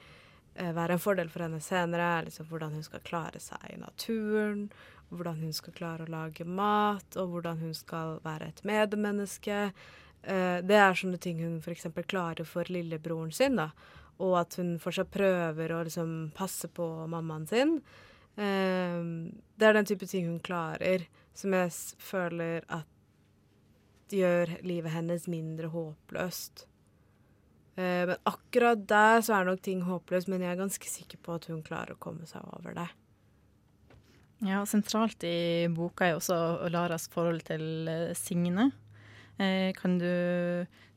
være 0.55 0.97
en 0.97 1.02
fordel 1.02 1.31
for 1.33 1.47
henne 1.47 1.61
senere, 1.64 2.07
er 2.19 2.26
liksom 2.26 2.49
hvordan 2.50 2.75
hun 2.76 2.85
skal 2.85 3.02
klare 3.07 3.40
seg 3.40 3.62
i 3.71 3.79
naturen, 3.81 4.67
hvordan 5.11 5.40
hun 5.43 5.55
skal 5.55 5.75
klare 5.76 6.07
å 6.07 6.12
lage 6.12 6.47
mat, 6.47 7.17
og 7.19 7.35
hvordan 7.35 7.59
hun 7.62 7.75
skal 7.76 8.19
være 8.25 8.50
et 8.50 8.62
medmenneske. 8.67 9.62
Eh, 10.23 10.59
det 10.67 10.79
er 10.79 10.99
sånne 10.99 11.21
ting 11.23 11.40
hun 11.43 11.59
f.eks. 11.62 11.88
klarer 12.11 12.47
for 12.49 12.71
lillebroren 12.71 13.33
sin, 13.35 13.59
da. 13.61 13.71
Og 14.21 14.37
at 14.43 14.59
hun 14.61 14.76
fortsatt 14.83 15.11
prøver 15.12 15.73
å 15.73 15.83
liksom 15.87 16.31
passe 16.37 16.69
på 16.69 16.87
mammaen 17.11 17.49
sin. 17.50 17.79
Eh, 18.37 19.02
det 19.57 19.69
er 19.69 19.76
den 19.76 19.90
type 19.90 20.09
ting 20.11 20.29
hun 20.29 20.40
klarer, 20.45 21.09
som 21.35 21.57
jeg 21.57 21.75
føler 21.99 22.67
at 22.69 22.88
gjør 24.11 24.57
livet 24.67 24.93
hennes 24.95 25.26
mindre 25.31 25.71
håpløst. 25.71 26.67
Eh, 27.76 28.07
men 28.11 28.17
akkurat 28.29 28.83
der 28.88 29.23
så 29.25 29.38
er 29.38 29.47
nok 29.49 29.62
ting 29.64 29.85
håpløst, 29.87 30.31
men 30.31 30.43
jeg 30.45 30.52
er 30.55 30.61
ganske 30.61 30.90
sikker 30.90 31.21
på 31.23 31.38
at 31.38 31.47
hun 31.50 31.62
klarer 31.67 31.97
å 31.97 32.02
komme 32.02 32.26
seg 32.29 32.45
over 32.59 32.75
det. 32.76 32.88
Ja, 34.40 34.62
sentralt 34.68 35.25
i 35.28 35.68
boka 35.73 36.06
er 36.09 36.16
også 36.16 36.37
Laras 36.73 37.09
forhold 37.12 37.42
til 37.49 37.88
eh, 37.90 38.12
Signe. 38.16 38.70
Eh, 39.40 39.73
kan 39.76 39.99
du 40.00 40.09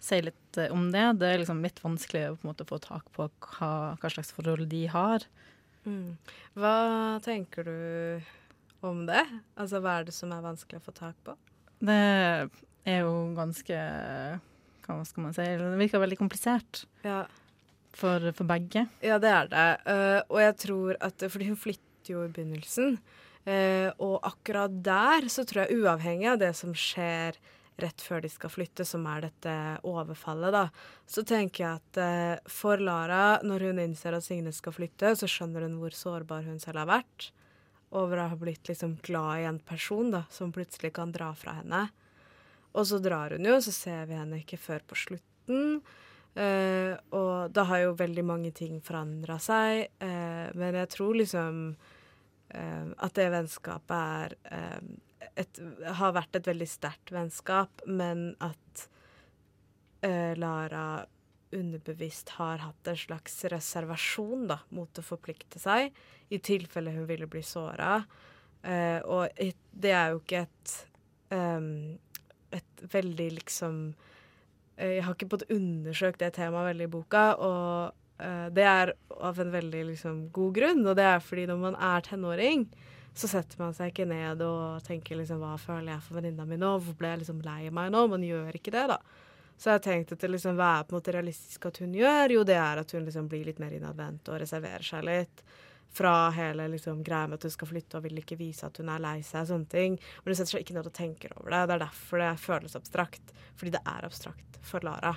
si 0.03 0.19
litt 0.23 0.59
eh, 0.59 0.71
om 0.71 0.89
det? 0.93 1.03
Det 1.19 1.27
er 1.27 1.41
liksom 1.41 1.59
litt 1.63 1.81
vanskelig 1.83 2.23
å 2.29 2.37
måte 2.47 2.67
få 2.67 2.79
tak 2.83 3.09
på 3.15 3.27
hva, 3.27 3.71
hva 3.99 4.11
slags 4.13 4.31
forhold 4.35 4.69
de 4.71 4.85
har. 4.91 5.25
Mm. 5.83 6.15
Hva 6.55 6.75
tenker 7.25 7.67
du 7.67 8.87
om 8.87 9.03
det? 9.07 9.25
Altså, 9.59 9.81
hva 9.83 9.99
er 9.99 10.07
det 10.07 10.15
som 10.15 10.31
er 10.31 10.43
vanskelig 10.43 10.79
å 10.79 10.85
få 10.87 10.95
tak 10.95 11.19
på? 11.27 11.35
Det 11.83 11.99
er 12.87 12.99
jo 13.03 13.13
ganske 13.35 13.75
Hva 14.85 15.01
skal 15.07 15.25
man 15.25 15.35
si? 15.35 15.43
Det 15.59 15.79
virker 15.79 15.99
veldig 16.03 16.19
komplisert 16.19 16.85
Ja, 17.03 17.25
for, 17.95 18.23
for 18.35 18.47
begge. 18.47 18.85
ja 19.03 19.17
det 19.19 19.31
er 19.31 19.51
det. 19.51 19.67
Uh, 19.83 20.19
og 20.31 20.39
jeg 20.43 20.55
tror 20.63 20.97
at 21.03 21.25
Fordi 21.27 21.49
hun 21.51 21.59
flytter 21.59 22.15
jo 22.15 22.23
i 22.23 22.31
begynnelsen. 22.31 22.97
Eh, 23.49 23.89
og 23.97 24.19
akkurat 24.27 24.73
der 24.85 25.29
så 25.31 25.45
tror 25.47 25.65
jeg, 25.65 25.83
uavhengig 25.83 26.31
av 26.33 26.39
det 26.41 26.53
som 26.57 26.73
skjer 26.77 27.39
rett 27.81 28.01
før 28.05 28.21
de 28.21 28.29
skal 28.29 28.51
flytte, 28.53 28.85
som 28.85 29.05
er 29.09 29.25
dette 29.27 29.53
overfallet, 29.89 30.53
da, 30.53 30.67
så 31.09 31.23
tenker 31.25 31.63
jeg 31.63 31.79
at 31.81 32.01
eh, 32.03 32.51
for 32.51 32.81
Lara, 32.81 33.39
når 33.45 33.69
hun 33.69 33.81
innser 33.87 34.17
at 34.17 34.25
Signe 34.25 34.53
skal 34.53 34.75
flytte, 34.75 35.15
så 35.17 35.29
skjønner 35.29 35.65
hun 35.65 35.79
hvor 35.81 35.95
sårbar 35.97 36.45
hun 36.47 36.61
selv 36.61 36.83
har 36.83 36.91
vært. 36.91 37.31
Over 37.93 38.23
å 38.23 38.29
ha 38.31 38.37
blitt 38.37 38.69
liksom 38.69 38.95
glad 39.05 39.41
i 39.41 39.49
en 39.49 39.59
person 39.61 40.13
da, 40.13 40.23
som 40.33 40.53
plutselig 40.53 40.93
kan 40.95 41.11
dra 41.13 41.31
fra 41.37 41.59
henne. 41.59 41.87
Og 42.73 42.87
så 42.89 42.97
drar 43.01 43.35
hun 43.35 43.45
jo, 43.45 43.59
så 43.61 43.73
ser 43.73 44.07
vi 44.09 44.17
henne 44.17 44.39
ikke 44.41 44.57
før 44.57 44.85
på 44.89 44.97
slutten. 44.97 45.81
Eh, 46.33 46.93
og 47.13 47.53
da 47.53 47.65
har 47.69 47.83
jo 47.83 47.97
veldig 47.99 48.23
mange 48.25 48.49
ting 48.57 48.79
forandra 48.81 49.37
seg. 49.41 49.91
eh, 50.01 50.47
men 50.57 50.79
jeg 50.81 50.89
tror 50.95 51.19
liksom 51.21 51.75
at 52.53 53.15
det 53.17 53.29
vennskapet 53.33 53.95
er 53.97 54.35
eh, 54.51 54.81
et, 55.43 55.61
har 55.97 56.13
vært 56.15 56.37
et 56.37 56.49
veldig 56.51 56.67
sterkt 56.69 57.13
vennskap, 57.15 57.83
men 57.87 58.33
at 58.43 58.87
eh, 60.05 60.33
Lara 60.37 61.05
underbevisst 61.53 62.35
har 62.39 62.63
hatt 62.63 62.89
en 62.89 62.97
slags 62.97 63.43
reservasjon 63.51 64.47
da, 64.49 64.59
mot 64.73 64.99
å 64.99 65.05
forplikte 65.05 65.61
seg, 65.61 65.93
i 66.33 66.39
tilfelle 66.41 66.93
hun 66.95 67.07
ville 67.09 67.29
bli 67.29 67.43
såra. 67.45 67.99
Eh, 68.63 68.99
og 69.05 69.29
det 69.71 69.93
er 69.93 70.13
jo 70.13 70.21
ikke 70.21 70.45
et 70.45 70.75
em, 71.35 71.99
et 72.53 72.83
veldig 72.93 73.25
liksom 73.39 73.79
eh, 74.77 74.99
Jeg 74.99 75.03
har 75.03 75.17
ikke 75.17 75.31
fått 75.33 75.49
undersøkt 75.51 76.21
det 76.21 76.33
temaet 76.37 76.71
veldig 76.71 76.87
i 76.87 76.93
boka, 76.93 77.25
og 77.35 78.02
det 78.55 78.63
er 78.63 78.93
av 79.19 79.39
en 79.39 79.51
veldig 79.51 79.83
liksom, 79.91 80.19
god 80.35 80.53
grunn. 80.55 80.83
Og 80.87 80.95
det 80.99 81.05
er 81.09 81.23
fordi 81.23 81.47
når 81.49 81.59
man 81.61 81.75
er 81.75 82.05
tenåring, 82.05 82.67
så 83.13 83.29
setter 83.29 83.59
man 83.61 83.75
seg 83.77 83.91
ikke 83.91 84.07
ned 84.09 84.41
og 84.41 84.81
tenker 84.87 85.19
liksom 85.19 85.43
hva 85.43 85.53
føler 85.61 85.93
jeg 85.93 86.05
for 86.05 86.17
venninna 86.17 86.47
mi 86.49 86.57
nå, 86.57 86.71
hvor 86.81 86.95
ble 86.97 87.11
jeg 87.11 87.21
liksom 87.21 87.43
lei 87.45 87.67
meg 87.69 87.91
nå? 87.93 88.07
Man 88.09 88.25
gjør 88.25 88.57
ikke 88.57 88.73
det, 88.73 88.87
da. 88.95 88.97
Så 89.53 89.69
jeg 89.69 89.77
har 89.77 89.83
tenkt 89.85 90.15
at 90.15 90.23
det 90.23 90.31
liksom, 90.33 90.57
hva 90.57 90.71
er 90.79 90.87
på 90.87 90.95
en 90.95 90.99
måte 90.99 91.13
realistisk 91.13 91.67
at 91.69 91.77
hun 91.83 91.93
gjør? 91.95 92.33
Jo, 92.33 92.45
det 92.47 92.57
er 92.57 92.81
at 92.81 92.95
hun 92.95 93.05
liksom 93.05 93.29
blir 93.29 93.45
litt 93.47 93.61
mer 93.61 93.75
innadvendt 93.75 94.31
og 94.33 94.41
reserverer 94.41 94.85
seg 94.87 95.05
litt. 95.07 95.43
Fra 95.93 96.31
hele 96.33 96.65
liksom, 96.73 97.03
greia 97.05 97.29
med 97.29 97.37
at 97.37 97.45
hun 97.45 97.53
skal 97.53 97.69
flytte 97.69 97.99
og 97.99 98.07
vil 98.07 98.17
ikke 98.23 98.39
vise 98.39 98.65
at 98.65 98.81
hun 98.81 98.89
er 98.89 99.03
lei 99.03 99.19
seg. 99.21 99.45
sånne 99.51 99.69
ting. 99.69 99.99
Men 100.23 100.33
hun 100.33 100.39
setter 100.39 100.55
seg 100.55 100.65
ikke 100.65 100.79
ned 100.79 100.89
og 100.89 100.97
tenker 100.97 101.37
over 101.37 101.53
det. 101.53 101.61
Det 101.69 101.77
er 101.77 101.85
derfor 101.85 102.23
det 102.23 102.31
føles 102.41 102.75
abstrakt. 102.79 103.35
Fordi 103.53 103.75
det 103.77 103.83
er 103.93 104.09
abstrakt 104.09 104.57
for 104.65 104.81
Lara. 104.83 105.13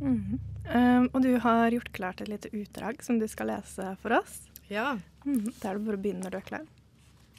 Mhm. 0.00 0.38
Um, 0.66 1.08
og 1.14 1.22
du 1.22 1.36
har 1.38 1.70
gjort 1.70 1.92
klart 1.94 2.20
et 2.20 2.28
lite 2.28 2.50
utdrag 2.52 3.02
som 3.02 3.20
du 3.20 3.26
skal 3.30 3.52
lese 3.52 3.96
for 4.02 4.18
oss. 4.18 4.40
Ja. 4.68 4.98
Mhm. 5.24 5.52
Da 5.60 5.70
er 5.70 5.78
det 5.78 5.86
bare 5.86 5.96
å 5.96 6.02
begynne 6.02 6.24
når 6.24 6.30
du 6.30 6.36
er 6.36 6.48
klar. 6.50 6.66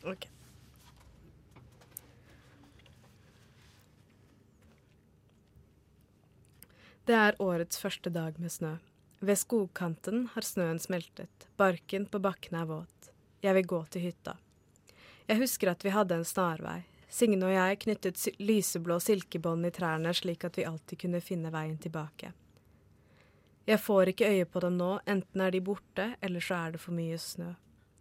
Ok. 0.08 0.28
Det 7.08 7.16
er 7.16 7.38
årets 7.40 7.80
første 7.80 8.10
dag 8.12 8.40
med 8.40 8.52
snø. 8.52 8.78
Ved 9.20 9.40
skogkanten 9.40 10.28
har 10.34 10.42
snøen 10.46 10.80
smeltet, 10.80 11.48
barken 11.58 12.06
på 12.06 12.20
bakkene 12.20 12.62
er 12.62 12.68
våt. 12.70 13.12
Jeg 13.42 13.56
vil 13.56 13.66
gå 13.66 13.80
til 13.90 14.02
hytta. 14.02 14.36
Jeg 15.28 15.40
husker 15.40 15.72
at 15.72 15.84
vi 15.84 15.94
hadde 15.96 16.16
en 16.20 16.28
snarvei. 16.28 16.82
Signe 17.10 17.48
og 17.48 17.54
jeg 17.56 17.80
knyttet 17.86 18.26
lyseblå 18.44 19.00
silkebånd 19.00 19.66
i 19.66 19.72
trærne 19.72 20.12
slik 20.14 20.44
at 20.44 20.60
vi 20.60 20.68
alltid 20.68 21.00
kunne 21.06 21.24
finne 21.24 21.52
veien 21.52 21.78
tilbake. 21.80 22.34
Jeg 23.68 23.82
får 23.84 24.14
ikke 24.14 24.28
øye 24.32 24.46
på 24.48 24.62
dem 24.64 24.78
nå, 24.80 24.94
enten 25.06 25.42
er 25.44 25.52
de 25.52 25.60
borte, 25.60 26.04
eller 26.24 26.44
så 26.44 26.56
er 26.56 26.76
det 26.76 26.80
for 26.80 26.96
mye 26.96 27.18
snø. 27.20 27.50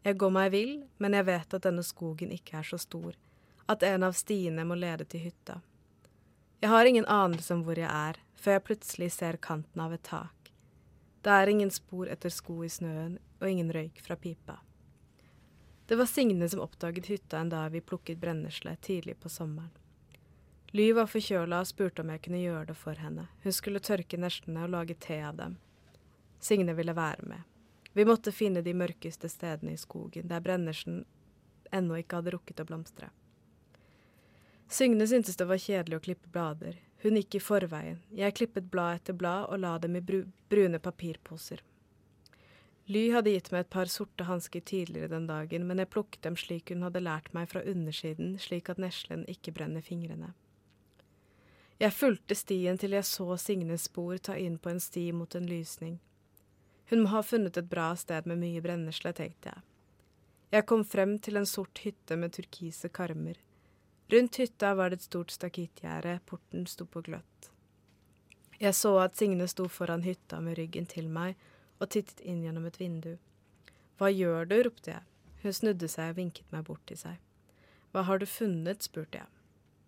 Jeg 0.07 0.19
går 0.23 0.31
meg 0.31 0.53
vill, 0.53 0.75
men 1.03 1.17
jeg 1.19 1.27
vet 1.27 1.57
at 1.57 1.65
denne 1.65 1.83
skogen 1.83 2.31
ikke 2.31 2.61
er 2.61 2.69
så 2.69 2.79
stor, 2.79 3.17
at 3.67 3.83
en 3.83 4.07
av 4.07 4.15
stiene 4.15 4.63
må 4.63 4.77
lede 4.79 5.09
til 5.11 5.25
hytta. 5.25 5.57
Jeg 6.63 6.71
har 6.71 6.87
ingen 6.87 7.09
anelse 7.11 7.51
om 7.55 7.65
hvor 7.67 7.79
jeg 7.79 7.91
er, 7.91 8.21
før 8.39 8.57
jeg 8.57 8.65
plutselig 8.69 9.09
ser 9.17 9.41
kanten 9.43 9.83
av 9.83 9.97
et 9.97 10.05
tak. 10.07 10.53
Det 11.27 11.35
er 11.35 11.51
ingen 11.51 11.75
spor 11.75 12.07
etter 12.15 12.31
sko 12.31 12.61
i 12.63 12.71
snøen, 12.71 13.19
og 13.43 13.51
ingen 13.51 13.73
røyk 13.75 13.99
fra 14.07 14.15
pipa. 14.15 14.61
Det 15.91 15.99
var 15.99 16.07
Signe 16.07 16.47
som 16.49 16.63
oppdaget 16.63 17.11
hytta 17.11 17.43
en 17.43 17.51
dag 17.51 17.75
vi 17.75 17.83
plukket 17.83 18.23
brennesle 18.23 18.77
tidlig 18.87 19.19
på 19.19 19.29
sommeren. 19.29 19.75
Ly 20.73 20.93
var 20.93 21.07
forkjøla 21.07 21.61
og 21.63 21.69
spurte 21.69 22.03
om 22.03 22.11
jeg 22.11 22.23
kunne 22.25 22.41
gjøre 22.43 22.71
det 22.71 22.77
for 22.79 22.99
henne. 22.99 23.29
Hun 23.45 23.55
skulle 23.55 23.81
tørke 23.81 24.19
neslene 24.19 24.65
og 24.67 24.73
lage 24.75 24.97
te 24.99 25.21
av 25.23 25.37
dem. 25.39 25.59
Signe 26.43 26.75
ville 26.75 26.95
være 26.97 27.29
med. 27.29 27.45
Vi 27.97 28.05
måtte 28.05 28.33
finne 28.33 28.63
de 28.63 28.75
mørkeste 28.77 29.29
stedene 29.33 29.73
i 29.73 29.81
skogen, 29.81 30.27
der 30.29 30.43
brennersen 30.45 31.05
ennå 31.73 32.01
ikke 32.03 32.21
hadde 32.21 32.35
rukket 32.35 32.61
å 32.61 32.67
blomstre. 32.69 33.09
Signe 34.69 35.07
syntes 35.07 35.39
det 35.39 35.47
var 35.49 35.63
kjedelig 35.63 35.97
å 35.97 36.05
klippe 36.05 36.29
blader. 36.35 36.81
Hun 37.03 37.17
gikk 37.21 37.39
i 37.39 37.41
forveien. 37.41 38.03
Jeg 38.11 38.35
klippet 38.35 38.69
blad 38.73 39.01
etter 39.01 39.17
blad 39.17 39.47
og 39.53 39.63
la 39.63 39.77
dem 39.79 39.97
i 39.97 40.03
bru 40.03 40.25
brune 40.51 40.81
papirposer. 40.83 41.63
Ly 42.87 43.09
hadde 43.15 43.33
gitt 43.35 43.51
meg 43.51 43.65
et 43.65 43.71
par 43.75 43.91
sorte 43.91 44.27
hansker 44.29 44.63
tidligere 44.63 45.11
den 45.11 45.27
dagen, 45.27 45.67
men 45.67 45.81
jeg 45.83 45.91
plukket 45.91 46.23
dem 46.23 46.37
slik 46.39 46.71
hun 46.71 46.85
hadde 46.87 47.03
lært 47.03 47.33
meg 47.35 47.49
fra 47.51 47.63
undersiden, 47.67 48.37
slik 48.39 48.71
at 48.71 48.83
neslen 48.83 49.25
ikke 49.31 49.55
brenner 49.55 49.83
fingrene. 49.83 50.35
Jeg 51.79 51.93
fulgte 51.93 52.35
stien 52.35 52.79
til 52.81 52.95
jeg 52.97 53.05
så 53.05 53.37
Signes 53.37 53.89
spor 53.91 54.17
ta 54.17 54.37
inn 54.41 54.57
på 54.57 54.71
en 54.73 54.81
sti 54.81 55.11
mot 55.13 55.35
en 55.37 55.49
lysning. 55.49 55.99
Hun 56.89 57.03
må 57.03 57.11
ha 57.13 57.21
funnet 57.23 57.59
et 57.61 57.69
bra 57.69 57.91
sted 58.01 58.29
med 58.31 58.41
mye 58.41 58.63
brennesle, 58.65 59.13
tenkte 59.13 59.53
jeg. 59.53 59.65
Jeg 60.55 60.67
kom 60.71 60.87
frem 60.89 61.19
til 61.19 61.37
en 61.37 61.49
sort 61.51 61.83
hytte 61.85 62.17
med 62.17 62.33
turkise 62.33 62.89
karmer. 62.89 63.37
Rundt 64.09 64.39
hytta 64.41 64.73
var 64.79 64.91
det 64.91 65.01
et 65.01 65.09
stort 65.09 65.35
stakittgjerde, 65.35 66.21
porten 66.25 66.65
sto 66.71 66.87
på 66.87 67.03
gløtt. 67.05 67.51
Jeg 68.57 68.73
så 68.79 68.95
at 69.03 69.19
Signe 69.19 69.45
sto 69.51 69.67
foran 69.69 70.07
hytta 70.07 70.41
med 70.41 70.57
ryggen 70.57 70.87
til 70.89 71.11
meg 71.13 71.37
og 71.77 71.91
tittet 71.93 72.23
inn 72.25 72.41
gjennom 72.47 72.65
et 72.71 72.81
vindu. 72.81 73.17
Hva 73.99 74.09
gjør 74.09 74.49
du? 74.49 74.57
ropte 74.65 74.95
jeg. 74.95 75.05
Hun 75.43 75.53
snudde 75.53 75.89
seg 75.93 76.15
og 76.15 76.21
vinket 76.23 76.53
meg 76.55 76.65
bort 76.65 76.87
til 76.89 76.97
seg. 76.97 77.21
Hva 77.93 78.07
har 78.09 78.23
du 78.23 78.25
funnet? 78.31 78.87
spurte 78.87 79.21
jeg. 79.21 79.36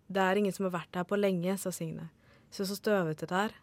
Det 0.09 0.21
er 0.21 0.39
ingen 0.41 0.53
som 0.53 0.65
har 0.65 0.73
vært 0.73 0.97
her 0.97 1.05
på 1.05 1.19
lenge, 1.19 1.53
sa 1.61 1.69
Signe. 1.73 2.07
Se 2.49 2.65
så 2.65 2.77
støvete 2.77 3.27
det 3.29 3.41
er. 3.45 3.55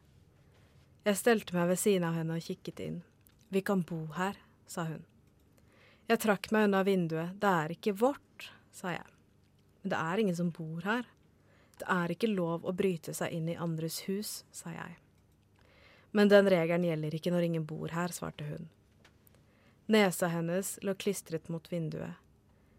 Jeg 1.06 1.18
stelte 1.18 1.54
meg 1.56 1.72
ved 1.72 1.80
siden 1.82 2.06
av 2.06 2.14
henne 2.18 2.36
og 2.38 2.46
kikket 2.46 2.82
inn. 2.84 3.00
Vi 3.50 3.62
kan 3.66 3.82
bo 3.86 4.04
her, 4.14 4.38
sa 4.70 4.86
hun. 4.86 5.02
Jeg 6.06 6.22
trakk 6.22 6.52
meg 6.54 6.68
unna 6.68 6.84
vinduet. 6.86 7.34
Det 7.42 7.50
er 7.50 7.74
ikke 7.74 7.96
vårt, 7.98 8.50
sa 8.70 8.92
jeg. 8.94 9.10
Men 9.82 9.90
det 9.90 9.98
er 9.98 10.22
ingen 10.22 10.38
som 10.38 10.52
bor 10.54 10.86
her. 10.86 11.08
Det 11.78 11.88
er 11.92 12.14
ikke 12.14 12.30
lov 12.30 12.64
å 12.66 12.74
bryte 12.74 13.14
seg 13.14 13.34
inn 13.34 13.50
i 13.50 13.58
andres 13.58 14.04
hus, 14.06 14.44
sa 14.54 14.70
jeg. 14.74 14.96
Men 16.14 16.30
den 16.30 16.46
regelen 16.48 16.86
gjelder 16.86 17.18
ikke 17.18 17.32
når 17.34 17.48
ingen 17.48 17.66
bor 17.68 17.90
her, 17.92 18.14
svarte 18.14 18.46
hun. 18.46 18.70
Nesa 19.90 20.30
hennes 20.30 20.76
lå 20.86 20.94
klistret 20.98 21.50
mot 21.52 21.66
vinduet. 21.70 22.14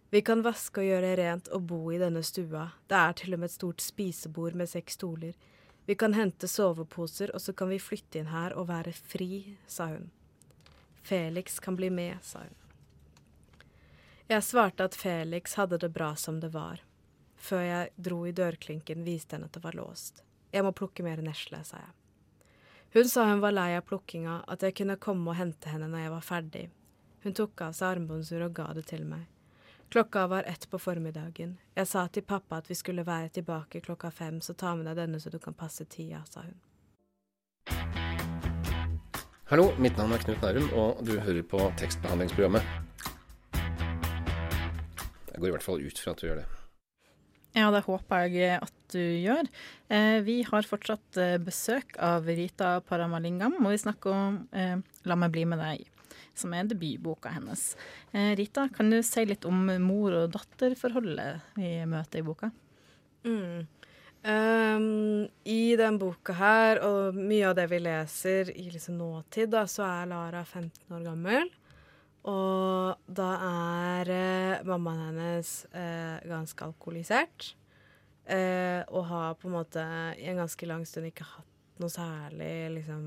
Vi 0.09 0.21
kan 0.21 0.41
vaske 0.43 0.79
og 0.79 0.87
gjøre 0.87 1.15
rent 1.19 1.49
og 1.51 1.65
bo 1.67 1.81
i 1.91 1.99
denne 1.99 2.21
stua, 2.23 2.69
det 2.87 2.95
er 2.95 3.15
til 3.19 3.35
og 3.35 3.41
med 3.41 3.49
et 3.49 3.55
stort 3.57 3.83
spisebord 3.83 4.55
med 4.55 4.69
seks 4.71 4.95
stoler. 4.95 5.33
Vi 5.87 5.95
kan 5.95 6.15
hente 6.15 6.47
soveposer, 6.47 7.33
og 7.35 7.41
så 7.43 7.53
kan 7.53 7.69
vi 7.69 7.79
flytte 7.79 8.21
inn 8.21 8.31
her 8.31 8.55
og 8.55 8.69
være 8.71 8.93
fri, 8.95 9.57
sa 9.67 9.89
hun. 9.91 10.09
Felix 11.03 11.59
kan 11.59 11.75
bli 11.75 11.89
med, 11.91 12.23
sa 12.23 12.45
hun. 12.45 12.55
Jeg 14.27 14.43
svarte 14.43 14.87
at 14.87 14.95
Felix 14.95 15.55
hadde 15.55 15.79
det 15.79 15.91
bra 15.95 16.13
som 16.15 16.39
det 16.39 16.53
var. 16.55 16.81
Før 17.35 17.63
jeg 17.63 17.93
dro 17.95 18.25
i 18.27 18.35
dørklinken, 18.35 19.05
viste 19.07 19.35
henne 19.35 19.47
at 19.47 19.55
det 19.55 19.63
var 19.63 19.75
låst. 19.79 20.23
Jeg 20.51 20.63
må 20.63 20.73
plukke 20.75 21.03
mer 21.03 21.21
nesle, 21.23 21.63
sa 21.67 21.83
jeg. 21.83 21.95
Hun 22.95 23.07
sa 23.11 23.27
hun 23.27 23.43
var 23.43 23.55
lei 23.55 23.73
av 23.75 23.87
plukkinga, 23.87 24.41
at 24.47 24.63
jeg 24.63 24.75
kunne 24.79 24.99
komme 24.99 25.31
og 25.31 25.39
hente 25.39 25.71
henne 25.71 25.87
når 25.91 26.05
jeg 26.05 26.13
var 26.15 26.27
ferdig. 26.27 26.67
Hun 27.23 27.35
tok 27.35 27.63
av 27.67 27.75
seg 27.75 27.97
armbåndsuret 27.97 28.47
og 28.47 28.55
ga 28.55 28.71
det 28.75 28.87
til 28.91 29.03
meg. 29.07 29.27
Klokka 29.89 30.27
var 30.27 30.43
ett 30.43 30.69
på 30.69 30.79
formiddagen. 30.79 31.57
Jeg 31.75 31.87
sa 31.87 32.01
til 32.11 32.23
pappa 32.27 32.57
at 32.59 32.67
vi 32.67 32.75
skulle 32.75 33.05
være 33.07 33.29
tilbake 33.37 33.79
klokka 33.85 34.11
fem, 34.11 34.41
så 34.43 34.51
ta 34.53 34.73
med 34.75 34.89
deg 34.89 34.97
denne 34.99 35.19
så 35.23 35.31
du 35.31 35.39
kan 35.39 35.55
passe 35.55 35.85
tida, 35.87 36.25
sa 36.27 36.43
hun. 36.43 36.57
Hallo, 39.47 39.69
mitt 39.79 39.95
navn 39.95 40.11
er 40.11 40.25
Knut 40.25 40.43
Nærum, 40.43 40.67
og 40.75 40.99
du 41.07 41.13
hører 41.23 41.39
på 41.47 41.61
tekstbehandlingsprogrammet. 41.79 42.67
Jeg 45.31 45.39
går 45.39 45.47
i 45.47 45.55
hvert 45.55 45.63
fall 45.63 45.79
ut 45.79 46.03
fra 46.03 46.11
at 46.11 46.19
du 46.19 46.27
gjør 46.27 46.41
det. 46.41 46.47
Ja, 47.55 47.71
det 47.71 47.85
håper 47.87 48.27
jeg 48.27 48.59
at 48.59 48.73
du 48.91 48.99
gjør. 48.99 49.47
Eh, 49.87 50.19
vi 50.27 50.41
har 50.45 50.67
fortsatt 50.67 51.21
eh, 51.21 51.37
besøk 51.39 51.95
av 52.03 52.27
Rita 52.27 52.81
Paramalingam, 52.83 53.55
og 53.63 53.71
vi 53.71 53.79
snakker 53.87 54.11
om 54.11 54.41
eh, 54.51 54.83
'La 55.07 55.15
meg 55.15 55.31
bli 55.31 55.47
med 55.47 55.63
deg', 55.63 55.87
som 56.37 56.53
er 56.55 56.69
debutboka 56.69 57.31
hennes. 57.35 57.69
Eh, 58.11 58.33
Rita, 58.39 58.67
kan 58.73 58.91
du 58.93 59.01
si 59.05 59.25
litt 59.25 59.45
om 59.49 59.65
mor- 59.83 60.15
og 60.23 60.31
datterforholdet 60.35 61.57
vi 61.57 61.73
møter 61.89 62.21
i 62.21 62.27
boka? 62.27 62.51
Mm. 63.27 63.67
Um, 64.27 65.27
I 65.45 65.75
den 65.79 65.99
boka 66.01 66.33
her, 66.35 66.81
og 66.83 67.15
mye 67.15 67.45
av 67.47 67.55
det 67.55 67.67
vi 67.71 67.79
leser 67.79 68.49
i 68.55 68.67
liksom 68.73 68.97
nåtid, 68.99 69.53
da, 69.53 69.63
så 69.69 69.85
er 69.87 70.09
Lara 70.11 70.43
15 70.43 70.97
år 70.97 71.05
gammel. 71.05 71.53
Og 72.27 73.07
da 73.07 73.27
er 73.47 74.11
eh, 74.11 74.65
mammaen 74.67 75.05
hennes 75.05 75.51
eh, 75.71 76.17
ganske 76.27 76.65
alkoholisert. 76.65 77.53
Eh, 78.27 78.81
og 78.91 79.05
har 79.07 79.37
på 79.39 79.47
en 79.47 79.55
måte 79.55 79.83
i 80.19 80.27
en 80.27 80.41
ganske 80.41 80.67
lang 80.67 80.83
stund 80.83 81.07
ikke 81.07 81.27
hatt 81.29 81.79
noe 81.79 81.93
særlig 81.93 82.81
liksom 82.81 83.05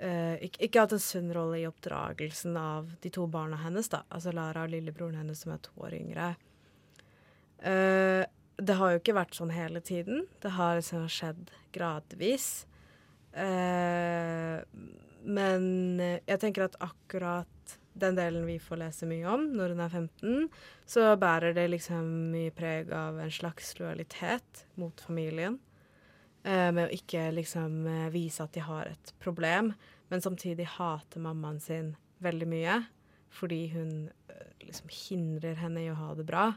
eh, 0.00 0.36
ikke, 0.46 0.64
ikke 0.66 0.84
hatt 0.84 0.94
en 0.96 1.02
sunn 1.02 1.30
rolle 1.34 1.60
i 1.60 1.66
oppdragelsen 1.68 2.56
av 2.58 2.90
de 3.02 3.12
to 3.12 3.26
barna 3.30 3.60
hennes, 3.62 3.90
da. 3.92 4.02
Altså 4.08 4.34
Lara 4.36 4.64
og 4.66 4.72
lillebroren 4.74 5.20
hennes 5.20 5.44
som 5.44 5.54
er 5.54 5.62
to 5.64 5.74
år 5.84 5.96
yngre. 6.00 6.32
Uh, 7.60 8.24
det 8.60 8.76
har 8.78 8.92
jo 8.92 9.00
ikke 9.00 9.16
vært 9.16 9.36
sånn 9.36 9.52
hele 9.52 9.82
tiden. 9.84 10.24
Det 10.40 10.54
har 10.56 10.78
liksom 10.78 11.04
skjedd 11.12 11.52
gradvis. 11.76 12.48
Uh, 13.36 14.64
men 15.20 16.00
jeg 16.00 16.40
tenker 16.40 16.64
at 16.64 16.78
akkurat 16.80 17.76
den 18.00 18.16
delen 18.16 18.46
vi 18.46 18.58
får 18.62 18.80
lese 18.80 19.08
mye 19.08 19.26
om 19.28 19.48
når 19.56 19.74
hun 19.74 19.82
er 19.84 19.92
15, 19.92 20.46
så 20.88 21.10
bærer 21.20 21.54
det 21.56 21.66
liksom 21.74 22.06
mye 22.32 22.52
preg 22.54 22.92
av 22.96 23.18
en 23.20 23.32
slags 23.34 23.74
lojalitet 23.80 24.64
mot 24.80 25.04
familien. 25.04 25.58
Eh, 26.42 26.70
med 26.72 26.86
å 26.86 26.94
ikke 26.94 27.26
liksom 27.36 27.82
eh, 27.84 28.06
vise 28.14 28.40
at 28.44 28.54
de 28.56 28.62
har 28.64 28.88
et 28.88 29.12
problem, 29.20 29.74
men 30.08 30.22
samtidig 30.24 30.70
hate 30.78 31.20
mammaen 31.20 31.60
sin 31.60 31.94
veldig 32.24 32.48
mye. 32.48 32.78
Fordi 33.36 33.60
hun 33.74 33.92
eh, 34.32 34.46
liksom 34.64 34.88
hindrer 34.94 35.58
henne 35.60 35.84
i 35.84 35.90
å 35.92 35.98
ha 35.98 36.14
det 36.16 36.28
bra. 36.28 36.50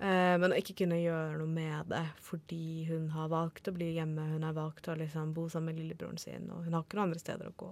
Men 0.00 0.54
å 0.54 0.56
ikke 0.56 0.78
kunne 0.78 0.96
gjøre 0.96 1.34
noe 1.36 1.52
med 1.52 1.90
det 1.92 2.06
fordi 2.24 2.86
hun 2.88 3.10
har 3.12 3.26
valgt 3.28 3.66
å 3.68 3.74
bli 3.76 3.90
hjemme. 3.98 4.22
Hun 4.30 4.46
har 4.46 4.54
valgt 4.56 4.86
å 4.88 4.94
liksom 4.96 5.34
bo 5.36 5.42
sammen 5.52 5.74
med 5.74 5.82
lillebroren 5.82 6.16
sin, 6.16 6.46
og 6.48 6.62
hun 6.64 6.72
har 6.72 6.86
ikke 6.86 6.96
noen 6.96 7.10
andre 7.10 7.20
steder 7.20 7.50
å 7.50 7.56
gå. 7.60 7.68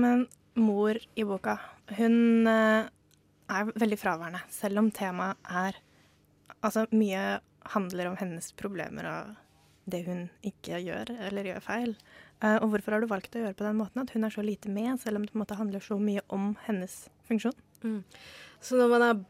Men 0.00 0.24
mor 0.56 0.96
i 0.96 1.26
boka, 1.28 1.58
hun 1.98 2.48
er 2.48 3.74
veldig 3.76 4.00
fraværende, 4.00 4.40
selv 4.56 4.80
om 4.80 4.88
temaet 4.88 5.52
er 5.52 5.82
Altså, 6.64 6.86
mye 6.96 7.36
handler 7.74 8.10
om 8.10 8.16
hennes 8.20 8.52
problemer 8.58 9.08
og 9.10 9.34
det 9.86 10.02
hun 10.06 10.24
ikke 10.46 10.80
gjør 10.82 11.12
eller 11.28 11.46
gjør 11.52 11.62
feil. 11.62 11.92
Uh, 12.42 12.58
og 12.58 12.72
hvorfor 12.72 12.96
har 12.96 13.02
du 13.02 13.08
valgt 13.10 13.36
å 13.38 13.44
gjøre 13.44 13.56
på 13.56 13.64
den 13.64 13.78
måten 13.78 14.02
at 14.02 14.10
hun 14.12 14.26
er 14.26 14.34
så 14.34 14.42
lite 14.44 14.72
med, 14.72 14.98
selv 15.00 15.20
om 15.20 15.24
det 15.24 15.32
på 15.32 15.38
en 15.38 15.44
måte 15.44 15.58
handler 15.58 15.84
så 15.84 15.98
mye 16.00 16.24
om 16.34 16.50
hennes 16.66 17.06
funksjon? 17.28 17.56
Så 18.60 18.78
når 18.80 18.90
man 18.92 19.04
er 19.06 19.22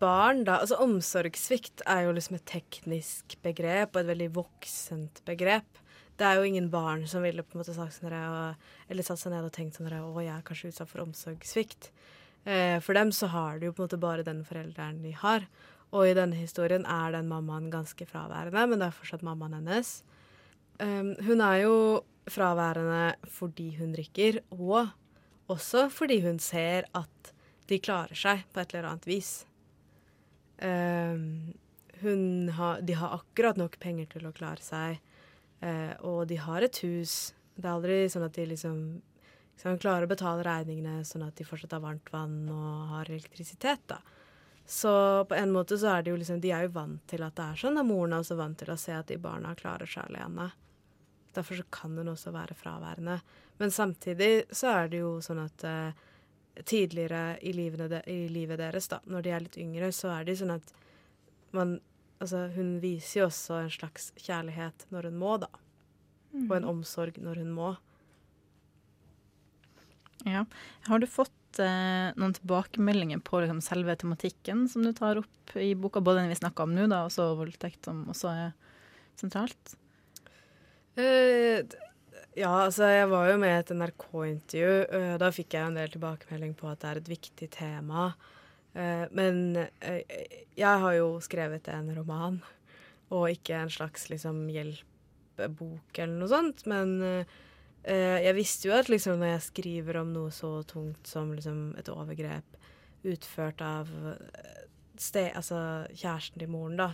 barn, 0.00 0.44
da 0.46 0.60
Altså 0.62 0.78
omsorgssvikt 0.82 1.82
er 1.90 2.04
jo 2.06 2.12
liksom 2.14 2.36
et 2.38 2.46
teknisk 2.46 3.38
begrep, 3.42 3.94
og 3.94 4.02
et 4.02 4.12
veldig 4.12 4.28
voksent 4.36 5.22
begrep. 5.26 5.80
Det 6.14 6.26
er 6.26 6.38
jo 6.38 6.46
ingen 6.46 6.68
barn 6.70 7.08
som 7.10 7.24
ville 7.26 7.42
på 7.42 7.56
en 7.56 7.64
måte 7.64 7.74
sagt 7.74 7.96
sånn 7.96 8.12
eller 8.12 9.06
satt 9.06 9.18
seg 9.18 9.32
ned 9.34 9.48
og 9.48 9.54
tenkt 9.54 9.78
sånn 9.78 9.90
Å, 9.90 10.12
jeg 10.22 10.30
er 10.30 10.44
kanskje 10.46 10.70
utsatt 10.70 10.90
for 10.92 11.02
omsorgssvikt. 11.02 11.90
Eh, 12.44 12.78
for 12.84 12.94
dem 12.94 13.10
så 13.10 13.26
har 13.32 13.58
de 13.58 13.66
jo 13.66 13.74
på 13.74 13.82
en 13.82 13.88
måte 13.88 13.98
bare 13.98 14.26
den 14.26 14.44
forelderen 14.46 15.00
de 15.02 15.14
har. 15.24 15.48
Og 15.94 16.08
i 16.08 16.16
denne 16.16 16.38
historien 16.38 16.86
er 16.90 17.14
den 17.14 17.30
mammaen 17.30 17.70
ganske 17.72 18.06
fraværende, 18.08 18.66
men 18.70 18.80
det 18.80 18.88
er 18.88 18.96
fortsatt 18.96 19.24
mammaen 19.26 19.54
hennes. 19.60 19.96
Um, 20.82 21.14
hun 21.22 21.42
er 21.44 21.60
jo 21.62 21.76
fraværende 22.30 23.14
fordi 23.30 23.68
hun 23.78 23.92
drikker, 23.94 24.40
og 24.56 24.90
også 25.52 25.86
fordi 25.92 26.18
hun 26.24 26.40
ser 26.42 26.88
at 26.98 27.32
de 27.70 27.78
klarer 27.80 28.18
seg 28.18 28.42
på 28.52 28.62
et 28.62 28.74
eller 28.74 28.90
annet 28.90 29.06
vis. 29.08 29.32
Um, 30.58 31.54
hun 32.02 32.50
har, 32.56 32.82
de 32.82 32.98
har 32.98 33.14
akkurat 33.20 33.58
nok 33.60 33.78
penger 33.80 34.10
til 34.10 34.26
å 34.26 34.34
klare 34.34 34.64
seg, 34.64 34.98
uh, 35.62 35.94
og 36.02 36.26
de 36.32 36.40
har 36.42 36.66
et 36.66 36.82
hus. 36.84 37.32
Det 37.54 37.68
er 37.68 37.76
aldri 37.76 38.04
sånn 38.10 38.26
at 38.26 38.34
de 38.34 38.50
liksom 38.50 38.78
liksom 39.54 39.78
klarer 39.78 40.06
å 40.06 40.10
betale 40.10 40.44
regningene 40.46 41.04
sånn 41.06 41.24
at 41.26 41.36
de 41.38 41.46
fortsatt 41.46 41.76
har 41.76 41.82
varmt 41.84 42.10
vann 42.12 42.48
og 42.50 42.90
har 42.90 43.10
elektrisitet, 43.12 43.84
da. 43.90 44.00
Så 44.66 45.24
på 45.28 45.34
en 45.34 45.52
måte 45.52 45.76
så 45.78 45.90
er 45.92 46.02
det 46.02 46.12
jo 46.12 46.16
liksom 46.16 46.40
De 46.40 46.50
er 46.56 46.64
jo 46.64 46.74
vant 46.78 47.02
til 47.10 47.22
at 47.24 47.36
det 47.36 47.46
er 47.52 47.60
sånn, 47.60 47.78
og 47.80 47.88
moren 47.88 48.14
er 48.16 48.24
også 48.24 48.38
vant 48.38 48.58
til 48.58 48.72
å 48.72 48.78
se 48.80 48.94
at 48.96 49.10
de 49.10 49.18
barna 49.20 49.52
klarer 49.58 49.90
seg 49.90 50.08
alene. 50.08 50.48
Derfor 51.34 51.58
så 51.60 51.66
kan 51.74 51.98
hun 51.98 52.08
også 52.08 52.32
være 52.32 52.56
fraværende. 52.56 53.18
Men 53.60 53.74
samtidig 53.74 54.46
så 54.54 54.70
er 54.72 54.92
det 54.92 55.02
jo 55.02 55.18
sånn 55.22 55.42
at 55.42 55.64
uh, 55.68 56.04
tidligere 56.64 57.36
i, 57.42 57.52
de, 57.52 58.00
i 58.10 58.20
livet 58.32 58.62
deres, 58.62 58.88
da, 58.88 59.00
når 59.04 59.26
de 59.26 59.34
er 59.34 59.44
litt 59.44 59.58
yngre, 59.60 59.90
så 59.92 60.14
er 60.14 60.24
det 60.24 60.36
jo 60.36 60.44
sånn 60.44 60.56
at 60.58 60.78
man 61.54 61.80
Altså, 62.22 62.46
hun 62.54 62.76
viser 62.80 63.18
jo 63.18 63.24
også 63.26 63.56
en 63.58 63.72
slags 63.74 64.04
kjærlighet 64.22 64.84
når 64.94 65.08
hun 65.10 65.16
må, 65.18 65.32
da. 65.42 65.48
Og 66.46 66.52
en 66.56 66.68
omsorg 66.70 67.18
når 67.20 67.40
hun 67.42 67.50
må. 67.52 67.72
Ja. 70.24 70.44
Har 70.86 71.02
du 71.02 71.08
fått 71.10 71.34
eh, 71.62 72.10
noen 72.18 72.34
tilbakemeldinger 72.36 73.22
på 73.24 73.42
liksom, 73.42 73.60
selve 73.64 73.96
tematikken 74.00 74.66
som 74.70 74.84
du 74.86 74.92
tar 74.96 75.20
opp 75.20 75.56
i 75.60 75.74
boka, 75.78 76.02
både 76.04 76.22
den 76.22 76.32
vi 76.32 76.38
snakka 76.38 76.66
om 76.66 76.74
nå, 76.74 76.86
og 76.88 77.12
så 77.14 77.30
voldtekt, 77.38 77.84
som 77.86 78.04
også 78.12 78.30
er 78.32 78.52
sentralt? 79.20 79.74
Uh, 80.98 81.62
ja, 82.38 82.50
altså 82.50 82.86
jeg 82.90 83.10
var 83.10 83.28
jo 83.30 83.38
med 83.42 83.52
i 83.52 83.60
et 83.62 83.72
NRK-intervju. 83.74 84.74
Uh, 84.90 85.14
da 85.22 85.30
fikk 85.34 85.56
jeg 85.56 85.70
en 85.70 85.78
del 85.78 85.94
tilbakemelding 85.94 86.54
på 86.58 86.70
at 86.70 86.82
det 86.82 86.90
er 86.90 87.02
et 87.02 87.12
viktig 87.14 87.50
tema. 87.54 88.10
Uh, 88.74 89.06
men 89.14 89.64
jeg 90.58 90.82
har 90.84 90.98
jo 90.98 91.16
skrevet 91.22 91.70
en 91.70 91.90
roman, 91.96 92.38
og 93.14 93.30
ikke 93.30 93.58
en 93.62 93.74
slags 93.74 94.08
liksom 94.10 94.46
hjelpebok 94.50 95.98
eller 95.98 96.16
noe 96.18 96.30
sånt. 96.30 96.64
Men 96.70 97.26
jeg 97.84 98.34
visste 98.36 98.68
jo 98.68 98.76
at 98.78 98.88
liksom 98.88 99.18
når 99.20 99.34
jeg 99.34 99.46
skriver 99.50 99.98
om 100.00 100.12
noe 100.14 100.32
så 100.32 100.62
tungt 100.68 101.08
som 101.10 101.34
liksom 101.36 101.74
et 101.80 101.90
overgrep 101.92 102.56
utført 103.04 103.60
av 103.64 103.90
eh, 103.92 104.62
ste, 104.96 105.28
altså 105.36 105.58
kjæresten 105.92 106.40
til 106.40 106.52
moren, 106.52 106.78
da, 106.80 106.90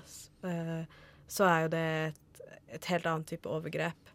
eh, 0.49 0.99
så 1.31 1.47
er 1.47 1.61
jo 1.63 1.73
det 1.75 1.85
et, 2.09 2.43
et 2.79 2.91
helt 2.91 3.07
annet 3.07 3.31
type 3.31 3.51
overgrep. 3.51 4.11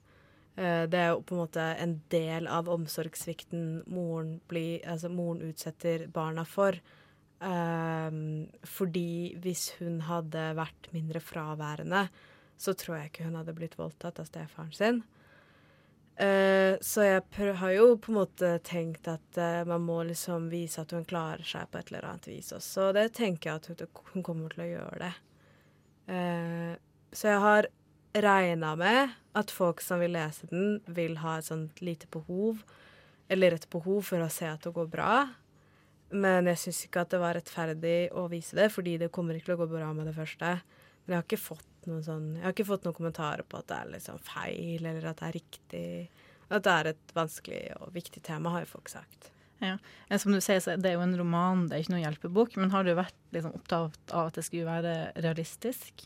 Eh, 0.58 0.84
Det 0.92 1.00
er 1.00 1.14
jo 1.14 1.24
på 1.24 1.36
en 1.36 1.44
måte 1.46 1.70
en 1.80 1.98
del 2.12 2.48
av 2.52 2.70
omsorgssvikten 2.72 3.84
moren, 3.88 4.40
altså 4.84 5.12
moren 5.12 5.44
utsetter 5.48 6.08
barna 6.12 6.46
for. 6.46 6.80
Ehm, 7.44 8.48
fordi 8.64 9.36
hvis 9.44 9.74
hun 9.80 10.00
hadde 10.08 10.54
vært 10.56 10.88
mindre 10.94 11.20
fraværende, 11.20 12.08
så 12.58 12.74
tror 12.74 12.98
jeg 12.98 13.12
ikke 13.12 13.26
hun 13.28 13.36
hadde 13.36 13.56
blitt 13.56 13.76
voldtatt 13.78 14.20
av 14.20 14.30
stefaren 14.30 14.72
sin. 14.74 15.04
Eh, 16.16 16.78
så 16.82 17.04
jeg 17.04 17.56
har 17.60 17.72
jo 17.76 17.88
på 18.00 18.14
en 18.14 18.20
måte 18.22 18.54
tenkt 18.64 19.08
at 19.12 19.40
uh, 19.40 19.68
man 19.68 19.84
må 19.84 19.98
liksom 20.08 20.48
vise 20.48 20.80
at 20.80 20.94
hun 20.96 21.04
klarer 21.08 21.44
seg 21.44 21.68
på 21.68 21.82
et 21.82 21.92
eller 21.92 22.08
annet 22.08 22.30
vis 22.30 22.54
også. 22.56 22.90
Og 22.90 22.96
det 22.96 23.10
tenker 23.18 23.52
jeg 23.52 23.76
at 23.82 23.98
hun 24.14 24.24
kommer 24.24 24.54
til 24.54 24.64
å 24.64 24.70
gjøre 24.70 25.02
det. 25.02 25.14
Uh, 26.08 26.72
så 27.12 27.34
jeg 27.34 27.44
har 27.44 27.70
regna 28.16 28.72
med 28.80 29.16
at 29.36 29.52
folk 29.52 29.84
som 29.84 30.00
vil 30.00 30.16
lese 30.16 30.48
den, 30.48 30.80
vil 30.88 31.20
ha 31.20 31.38
et 31.40 31.50
sånt 31.50 31.82
lite 31.84 32.08
behov, 32.14 32.64
eller 33.28 33.58
et 33.58 33.68
behov 33.74 34.06
for 34.08 34.24
å 34.24 34.32
se 34.32 34.48
at 34.48 34.64
det 34.64 34.72
går 34.76 34.88
bra. 34.92 35.26
Men 36.16 36.48
jeg 36.48 36.62
syns 36.62 36.84
ikke 36.86 37.04
at 37.04 37.12
det 37.12 37.20
var 37.20 37.36
rettferdig 37.36 37.98
å 38.16 38.30
vise 38.32 38.56
det, 38.56 38.70
fordi 38.72 38.96
det 39.02 39.12
kommer 39.12 39.36
ikke 39.36 39.50
til 39.50 39.58
å 39.58 39.64
gå 39.66 39.72
bra 39.74 39.92
med 39.98 40.08
det 40.08 40.16
første. 40.16 40.54
Men 41.04 41.16
jeg 41.16 41.20
har 41.20 41.28
ikke 41.28 41.44
fått 41.44 41.68
noen 41.90 42.04
sånn 42.06 42.28
Jeg 42.38 42.46
har 42.46 42.56
ikke 42.56 42.68
fått 42.68 42.86
noen 42.88 42.98
kommentarer 42.98 43.46
på 43.48 43.60
at 43.60 43.70
det 43.70 43.78
er 43.78 43.94
liksom 43.94 44.20
feil, 44.26 44.82
eller 44.82 45.12
at 45.12 45.22
det 45.22 45.30
er 45.30 45.38
riktig. 45.38 45.88
At 46.50 46.66
det 46.66 46.74
er 46.74 46.92
et 46.92 47.16
vanskelig 47.16 47.64
og 47.80 47.96
viktig 47.96 48.22
tema, 48.26 48.54
har 48.54 48.66
jo 48.66 48.74
folk 48.76 48.92
sagt. 48.92 49.32
Ja. 49.64 49.78
Som 50.20 50.36
du 50.36 50.42
sier, 50.44 50.60
så 50.62 50.76
det 50.78 50.92
er 50.92 50.98
jo 50.98 51.06
en 51.06 51.18
roman, 51.18 51.66
det 51.70 51.78
er 51.78 51.86
ikke 51.86 51.96
noen 51.96 52.06
hjelpebok. 52.06 52.58
Men 52.60 52.74
har 52.74 52.86
du 52.86 52.94
vært 52.98 53.18
liksom, 53.36 53.56
opptatt 53.58 54.14
av 54.14 54.30
at 54.30 54.38
det 54.38 54.46
skulle 54.48 54.68
være 54.68 54.96
realistisk? 55.26 56.06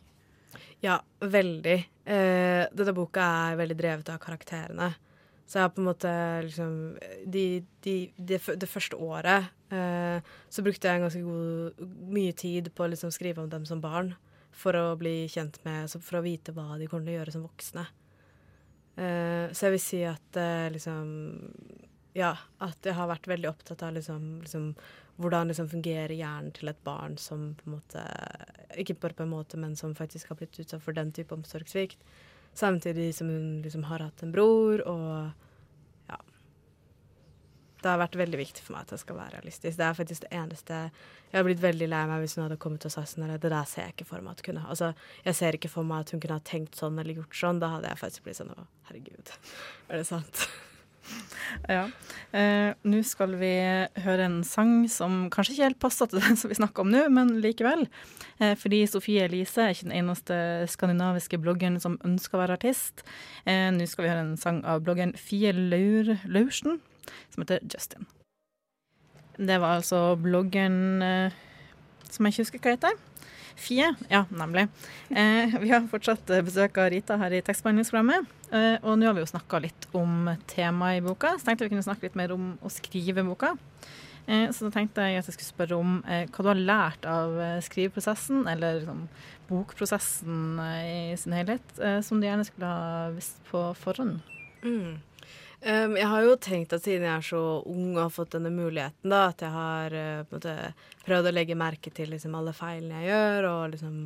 Ja, 0.84 1.00
veldig. 1.20 1.78
Eh, 2.10 2.64
denne 2.72 2.96
boka 2.96 3.26
er 3.50 3.60
veldig 3.60 3.78
drevet 3.80 4.12
av 4.14 4.22
karakterene. 4.24 4.94
Så 5.50 5.58
jeg 5.58 5.66
har 5.66 5.72
på 5.74 5.82
en 5.82 5.90
måte 5.90 6.10
liksom 6.46 6.74
de, 7.26 7.44
de, 7.82 7.94
det, 8.16 8.38
det 8.62 8.70
første 8.70 9.00
året 9.02 9.48
eh, 9.74 10.28
så 10.46 10.62
brukte 10.62 10.86
jeg 10.86 11.00
en 11.00 11.06
ganske 11.08 11.22
god, 11.26 11.80
mye 12.14 12.36
tid 12.38 12.70
på 12.78 12.86
å 12.86 12.90
liksom 12.92 13.10
skrive 13.14 13.42
om 13.42 13.50
dem 13.50 13.66
som 13.66 13.82
barn. 13.82 14.14
For 14.60 14.76
å 14.76 14.98
bli 15.00 15.24
kjent 15.32 15.62
med 15.66 15.92
For 16.04 16.20
å 16.20 16.26
vite 16.26 16.54
hva 16.56 16.78
de 16.80 16.90
kommer 16.90 17.08
til 17.08 17.16
å 17.16 17.20
gjøre 17.20 17.36
som 17.36 17.46
voksne. 17.48 17.86
Uh, 19.00 19.48
så 19.56 19.68
jeg 19.68 19.76
vil 19.78 19.84
si 19.84 20.00
at 20.08 20.40
uh, 20.40 20.68
liksom 20.74 21.06
Ja, 22.18 22.34
at 22.66 22.84
jeg 22.84 22.98
har 22.98 23.08
vært 23.08 23.30
veldig 23.32 23.48
opptatt 23.52 23.86
av 23.86 23.94
liksom, 23.96 24.42
liksom 24.44 24.74
hvordan 25.20 25.52
liksom 25.52 25.70
fungerer 25.72 26.16
hjernen 26.16 26.52
til 26.56 26.72
et 26.72 26.82
barn 26.84 27.16
som 27.20 27.54
på 27.60 27.68
en 27.68 27.78
måte 27.78 28.04
Ikke 28.80 28.98
bare 29.00 29.16
på 29.16 29.24
en 29.28 29.32
måte, 29.32 29.60
men 29.62 29.78
som 29.80 29.96
faktisk 29.96 30.32
har 30.32 30.40
blitt 30.40 30.60
utsatt 30.60 30.84
for 30.84 30.96
den 30.98 31.14
type 31.16 31.36
omsorgssvikt. 31.36 32.02
Samtidig 32.58 33.14
som 33.16 33.30
hun 33.32 33.62
liksom 33.64 33.86
har 33.88 34.04
hatt 34.08 34.24
en 34.26 34.36
bror, 34.36 34.84
og. 34.88 35.48
Det 37.80 37.88
har 37.88 38.00
vært 38.02 38.18
veldig 38.20 38.40
viktig 38.42 38.64
for 38.66 38.76
meg 38.76 38.88
at 38.88 38.94
jeg 38.96 39.04
skal 39.06 39.20
være 39.20 39.38
realistisk. 39.38 39.78
Det 39.80 39.86
er 39.88 39.98
faktisk 39.98 40.26
det 40.26 40.32
eneste 40.36 40.80
Jeg 41.30 41.38
har 41.38 41.46
blitt 41.48 41.62
veldig 41.64 41.88
lei 41.88 42.06
meg 42.10 42.24
hvis 42.24 42.36
hun 42.36 42.46
hadde 42.46 42.60
kommet 42.60 42.88
og 42.90 42.92
sagt 42.92 43.14
sånn 43.14 43.28
eller 43.28 43.40
Det 43.40 43.52
der 43.54 43.68
ser 43.70 43.88
jeg 43.88 43.96
ikke 43.96 44.10
for 44.10 44.26
meg 44.26 44.36
at 44.36 44.46
kunne 44.48 44.64
Altså, 44.68 44.94
jeg 45.26 45.38
ser 45.40 45.60
ikke 45.60 45.72
for 45.72 45.88
meg 45.88 46.04
at 46.04 46.12
hun 46.16 46.24
kunne 46.24 46.40
ha 46.40 46.48
tenkt 46.52 46.80
sånn 46.80 47.00
eller 47.00 47.22
gjort 47.22 47.38
sånn. 47.44 47.62
Da 47.64 47.76
hadde 47.78 47.92
jeg 47.92 48.02
faktisk 48.02 48.28
blitt 48.28 48.40
sånn 48.42 48.52
Å, 48.56 48.66
herregud. 48.90 49.38
Er 49.88 50.02
det 50.02 50.10
sant? 50.10 50.48
Ja. 51.70 51.88
Eh, 52.36 52.76
nå 52.86 53.00
skal 53.08 53.34
vi 53.40 53.52
høre 54.04 54.28
en 54.28 54.40
sang 54.46 54.84
som 54.92 55.24
kanskje 55.34 55.56
ikke 55.56 55.68
helt 55.70 55.80
passer 55.82 56.10
til 56.10 56.22
den 56.22 56.38
som 56.38 56.52
vi 56.52 56.58
snakker 56.60 56.86
om 56.86 56.92
nå, 56.94 57.06
men 57.14 57.32
likevel. 57.44 57.88
Eh, 58.38 58.54
fordi 58.60 58.84
Sofie 58.90 59.26
Elise 59.26 59.64
er 59.64 59.74
ikke 59.74 59.88
den 59.90 59.98
eneste 60.04 60.38
skandinaviske 60.70 61.40
bloggeren 61.42 61.80
som 61.82 61.98
ønsker 62.06 62.38
å 62.38 62.44
være 62.44 62.60
artist. 62.60 63.02
Eh, 63.50 63.70
nå 63.74 63.88
skal 63.90 64.06
vi 64.06 64.12
høre 64.14 64.26
en 64.28 64.38
sang 64.40 64.62
av 64.68 64.84
bloggeren 64.86 65.16
Fie 65.18 65.54
Laur 65.56 66.14
Laursen, 66.30 66.80
som 67.34 67.44
heter 67.44 67.64
Justin. 67.70 68.08
Det 69.40 69.60
var 69.62 69.80
altså 69.80 70.18
bloggeren 70.20 71.04
eh, 71.06 71.38
som 72.10 72.26
jeg 72.26 72.36
ikke 72.36 72.46
husker 72.46 72.66
hva 72.66 72.76
heter. 72.76 72.98
Fie, 73.60 73.88
ja, 74.12 74.24
nemlig. 74.32 74.68
Eh, 75.12 75.56
vi 75.60 75.72
har 75.72 75.88
fortsatt 75.92 76.32
besøk 76.48 76.78
av 76.80 76.92
Rita 76.94 77.18
her 77.20 77.36
i 77.36 77.42
tekstbehandlingsprogrammet. 77.44 78.28
Eh, 78.56 78.76
og 78.84 79.00
nå 79.00 79.08
har 79.08 79.16
vi 79.18 79.24
jo 79.24 79.32
snakka 79.32 79.62
litt 79.64 79.90
om 79.96 80.32
temaet 80.52 81.02
i 81.02 81.06
boka, 81.06 81.36
så 81.38 81.50
tenkte 81.50 81.68
vi 81.68 81.74
kunne 81.76 81.86
snakke 81.86 82.08
litt 82.08 82.20
mer 82.20 82.36
om 82.36 82.54
å 82.64 82.72
skrive 82.72 83.26
boka. 83.28 83.56
Eh, 84.30 84.52
så 84.54 84.68
da 84.68 84.76
tenkte 84.76 85.06
jeg 85.08 85.18
at 85.18 85.30
jeg 85.30 85.36
skulle 85.38 85.50
spørre 85.50 85.78
om 85.82 86.00
eh, 86.06 86.28
hva 86.30 86.46
du 86.46 86.52
har 86.52 86.62
lært 86.62 87.06
av 87.10 87.36
eh, 87.42 87.60
skriveprosessen, 87.66 88.44
eller 88.52 88.82
liksom, 88.82 89.08
bokprosessen 89.50 90.60
i 90.62 91.16
sin 91.18 91.34
helhet, 91.34 91.72
som 92.06 92.20
du 92.20 92.28
gjerne 92.28 92.46
skulle 92.46 92.70
ha 92.70 93.08
visst 93.16 93.40
på 93.50 93.64
forhånd. 93.82 94.20
Mm. 94.62 95.00
Um, 95.60 95.98
jeg 96.00 96.08
har 96.08 96.24
jo 96.24 96.36
tenkt 96.40 96.72
at 96.72 96.86
siden 96.86 97.04
jeg 97.04 97.12
er 97.12 97.26
så 97.26 97.40
ung 97.68 97.90
og 97.98 98.06
har 98.06 98.12
fått 98.16 98.38
denne 98.38 98.52
muligheten, 98.54 99.12
da, 99.12 99.26
at 99.34 99.42
jeg 99.44 99.52
har 99.52 99.96
uh, 99.96 100.28
måte 100.32 100.54
prøvd 101.04 101.28
å 101.28 101.34
legge 101.36 101.58
merke 101.60 101.92
til 101.92 102.14
liksom, 102.14 102.38
alle 102.40 102.54
feilene 102.56 103.02
jeg 103.02 103.10
gjør, 103.12 103.48
og 103.50 103.64
liksom, 103.74 103.98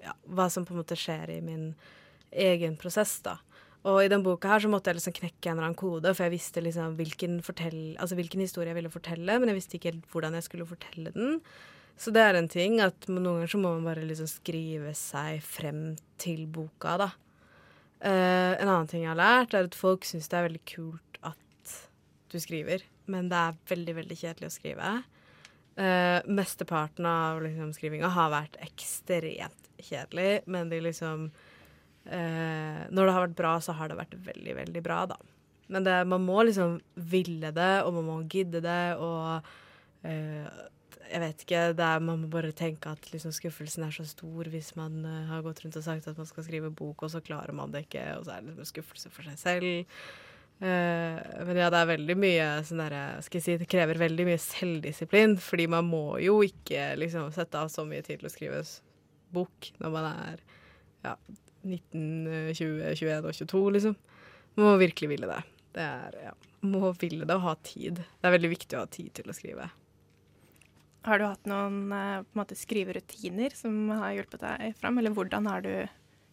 ja, 0.00 0.14
hva 0.32 0.46
som 0.52 0.64
på 0.64 0.72
en 0.72 0.80
måte 0.80 0.96
skjer 0.96 1.34
i 1.34 1.42
min 1.44 1.74
egen 2.32 2.78
prosess. 2.80 3.18
da. 3.26 3.36
Og 3.88 3.98
i 4.04 4.08
den 4.08 4.22
boka 4.24 4.54
her 4.54 4.62
så 4.62 4.70
måtte 4.72 4.88
jeg 4.88 5.00
liksom 5.00 5.16
knekke 5.18 5.50
en 5.50 5.56
eller 5.56 5.68
annen 5.68 5.78
kode, 5.82 6.14
for 6.14 6.24
jeg 6.24 6.36
visste 6.36 6.62
liksom 6.64 6.96
hvilken, 6.96 7.40
fortell, 7.44 7.80
altså 8.00 8.16
hvilken 8.16 8.44
historie 8.44 8.70
jeg 8.70 8.78
ville 8.78 8.92
fortelle, 8.94 9.36
men 9.36 9.50
jeg 9.50 9.58
visste 9.58 9.76
ikke 9.78 9.90
helt 9.90 10.12
hvordan 10.14 10.38
jeg 10.38 10.46
skulle 10.46 10.68
fortelle 10.70 11.12
den. 11.16 11.40
Så 12.00 12.14
det 12.14 12.22
er 12.24 12.38
en 12.38 12.48
ting 12.50 12.78
at 12.80 13.08
noen 13.10 13.26
ganger 13.26 13.50
så 13.52 13.60
må 13.60 13.74
man 13.74 13.90
bare 13.90 14.06
liksom 14.06 14.30
skrive 14.30 14.94
seg 14.96 15.42
frem 15.44 15.82
til 16.22 16.46
boka, 16.48 16.96
da. 17.04 17.10
Eh, 18.02 18.52
en 18.58 18.68
annen 18.68 18.88
ting 18.90 19.04
jeg 19.04 19.12
har 19.12 19.20
lært, 19.20 19.54
er 19.54 19.68
at 19.68 19.78
folk 19.78 20.06
syns 20.06 20.26
det 20.30 20.38
er 20.38 20.48
veldig 20.48 20.64
kult 20.66 21.18
at 21.22 21.74
du 22.32 22.38
skriver, 22.42 22.82
men 23.12 23.28
det 23.30 23.38
er 23.38 23.60
veldig, 23.70 23.94
veldig 24.00 24.18
kjedelig 24.18 24.48
å 24.48 24.54
skrive. 24.56 24.92
Uh, 25.72 26.18
mesteparten 26.28 27.06
av 27.08 27.38
liksom, 27.40 27.70
skrivinga 27.72 28.10
har 28.12 28.28
vært 28.28 28.58
ekstremt 28.60 29.70
kjedelig, 29.80 30.42
men 30.52 30.68
de 30.68 30.82
liksom 30.84 31.30
uh, 31.32 32.82
Når 32.92 33.00
det 33.00 33.14
har 33.14 33.24
vært 33.24 33.38
bra, 33.38 33.54
så 33.64 33.72
har 33.78 33.88
det 33.88 33.96
vært 33.96 34.18
veldig, 34.26 34.56
veldig 34.58 34.82
bra, 34.84 34.98
da. 35.14 35.16
Men 35.72 35.86
det, 35.86 35.94
man 36.12 36.26
må 36.26 36.42
liksom 36.44 36.76
ville 37.08 37.54
det, 37.56 37.72
og 37.86 37.96
man 37.96 38.08
må 38.10 38.18
gidde 38.28 38.60
det, 38.60 38.82
og 39.00 39.48
jeg 41.08 41.22
vet 41.22 41.44
ikke, 41.44 41.62
er, 41.72 42.02
Man 42.02 42.24
må 42.24 42.30
bare 42.32 42.52
tenke 42.56 42.92
at 42.92 43.08
liksom, 43.12 43.32
skuffelsen 43.34 43.86
er 43.86 43.94
så 43.94 44.04
stor 44.08 44.50
hvis 44.52 44.74
man 44.78 45.00
uh, 45.06 45.24
har 45.30 45.44
gått 45.46 45.62
rundt 45.64 45.78
og 45.78 45.86
sagt 45.86 46.08
at 46.10 46.18
man 46.18 46.28
skal 46.28 46.46
skrive 46.46 46.72
bok, 46.74 47.02
og 47.02 47.12
så 47.12 47.22
klarer 47.24 47.54
man 47.56 47.72
det 47.74 47.86
ikke, 47.86 48.04
og 48.18 48.26
så 48.26 48.36
er 48.36 48.42
det 48.42 48.52
liksom 48.52 48.66
en 48.66 48.70
skuffelse 48.72 49.12
for 49.12 49.28
seg 49.28 49.40
selv. 49.40 49.98
Uh, 50.62 51.18
men 51.48 51.58
ja, 51.58 51.72
det 51.74 51.80
er 51.80 51.90
veldig 51.90 52.16
mye 52.22 52.46
sånn 52.62 52.78
derre 52.84 53.02
Skal 53.26 53.40
jeg 53.40 53.44
si, 53.48 53.54
det 53.58 53.66
krever 53.72 53.98
veldig 53.98 54.26
mye 54.28 54.38
selvdisiplin, 54.38 55.34
fordi 55.42 55.66
man 55.74 55.88
må 55.88 56.20
jo 56.22 56.38
ikke 56.46 56.92
liksom 57.00 57.32
sette 57.34 57.58
av 57.58 57.72
så 57.72 57.82
mye 57.88 58.04
tid 58.06 58.20
til 58.20 58.30
å 58.30 58.32
skrive 58.32 58.60
bok 59.34 59.72
når 59.82 59.94
man 59.96 60.08
er 60.12 60.44
ja, 61.02 61.16
19, 61.66 62.26
eh, 62.28 62.52
20, 62.54 62.94
21 62.94 63.26
og 63.26 63.34
22, 63.34 63.64
liksom. 63.78 63.98
Man 64.54 64.68
må 64.68 64.76
virkelig 64.82 65.10
ville 65.14 65.30
det. 65.30 65.42
Det 65.72 65.82
er, 65.82 66.18
ja, 66.28 66.32
må 66.68 66.92
ville 67.00 67.26
det 67.26 67.36
og 67.38 67.46
ha 67.46 67.54
tid. 67.64 68.02
Det 68.02 68.28
er 68.28 68.36
veldig 68.36 68.50
viktig 68.52 68.76
å 68.76 68.84
ha 68.84 68.90
tid 68.92 69.10
til 69.18 69.30
å 69.32 69.36
skrive. 69.36 69.70
Har 71.02 71.18
du 71.18 71.24
hatt 71.26 71.48
noen 71.50 71.90
eh, 71.94 72.22
måte 72.38 72.56
skriverutiner 72.58 73.54
som 73.58 73.90
har 73.90 74.14
hjulpet 74.14 74.44
deg 74.44 74.76
fram, 74.78 75.00
eller 75.00 75.14
hvordan 75.16 75.48
har 75.50 75.64
du 75.64 75.72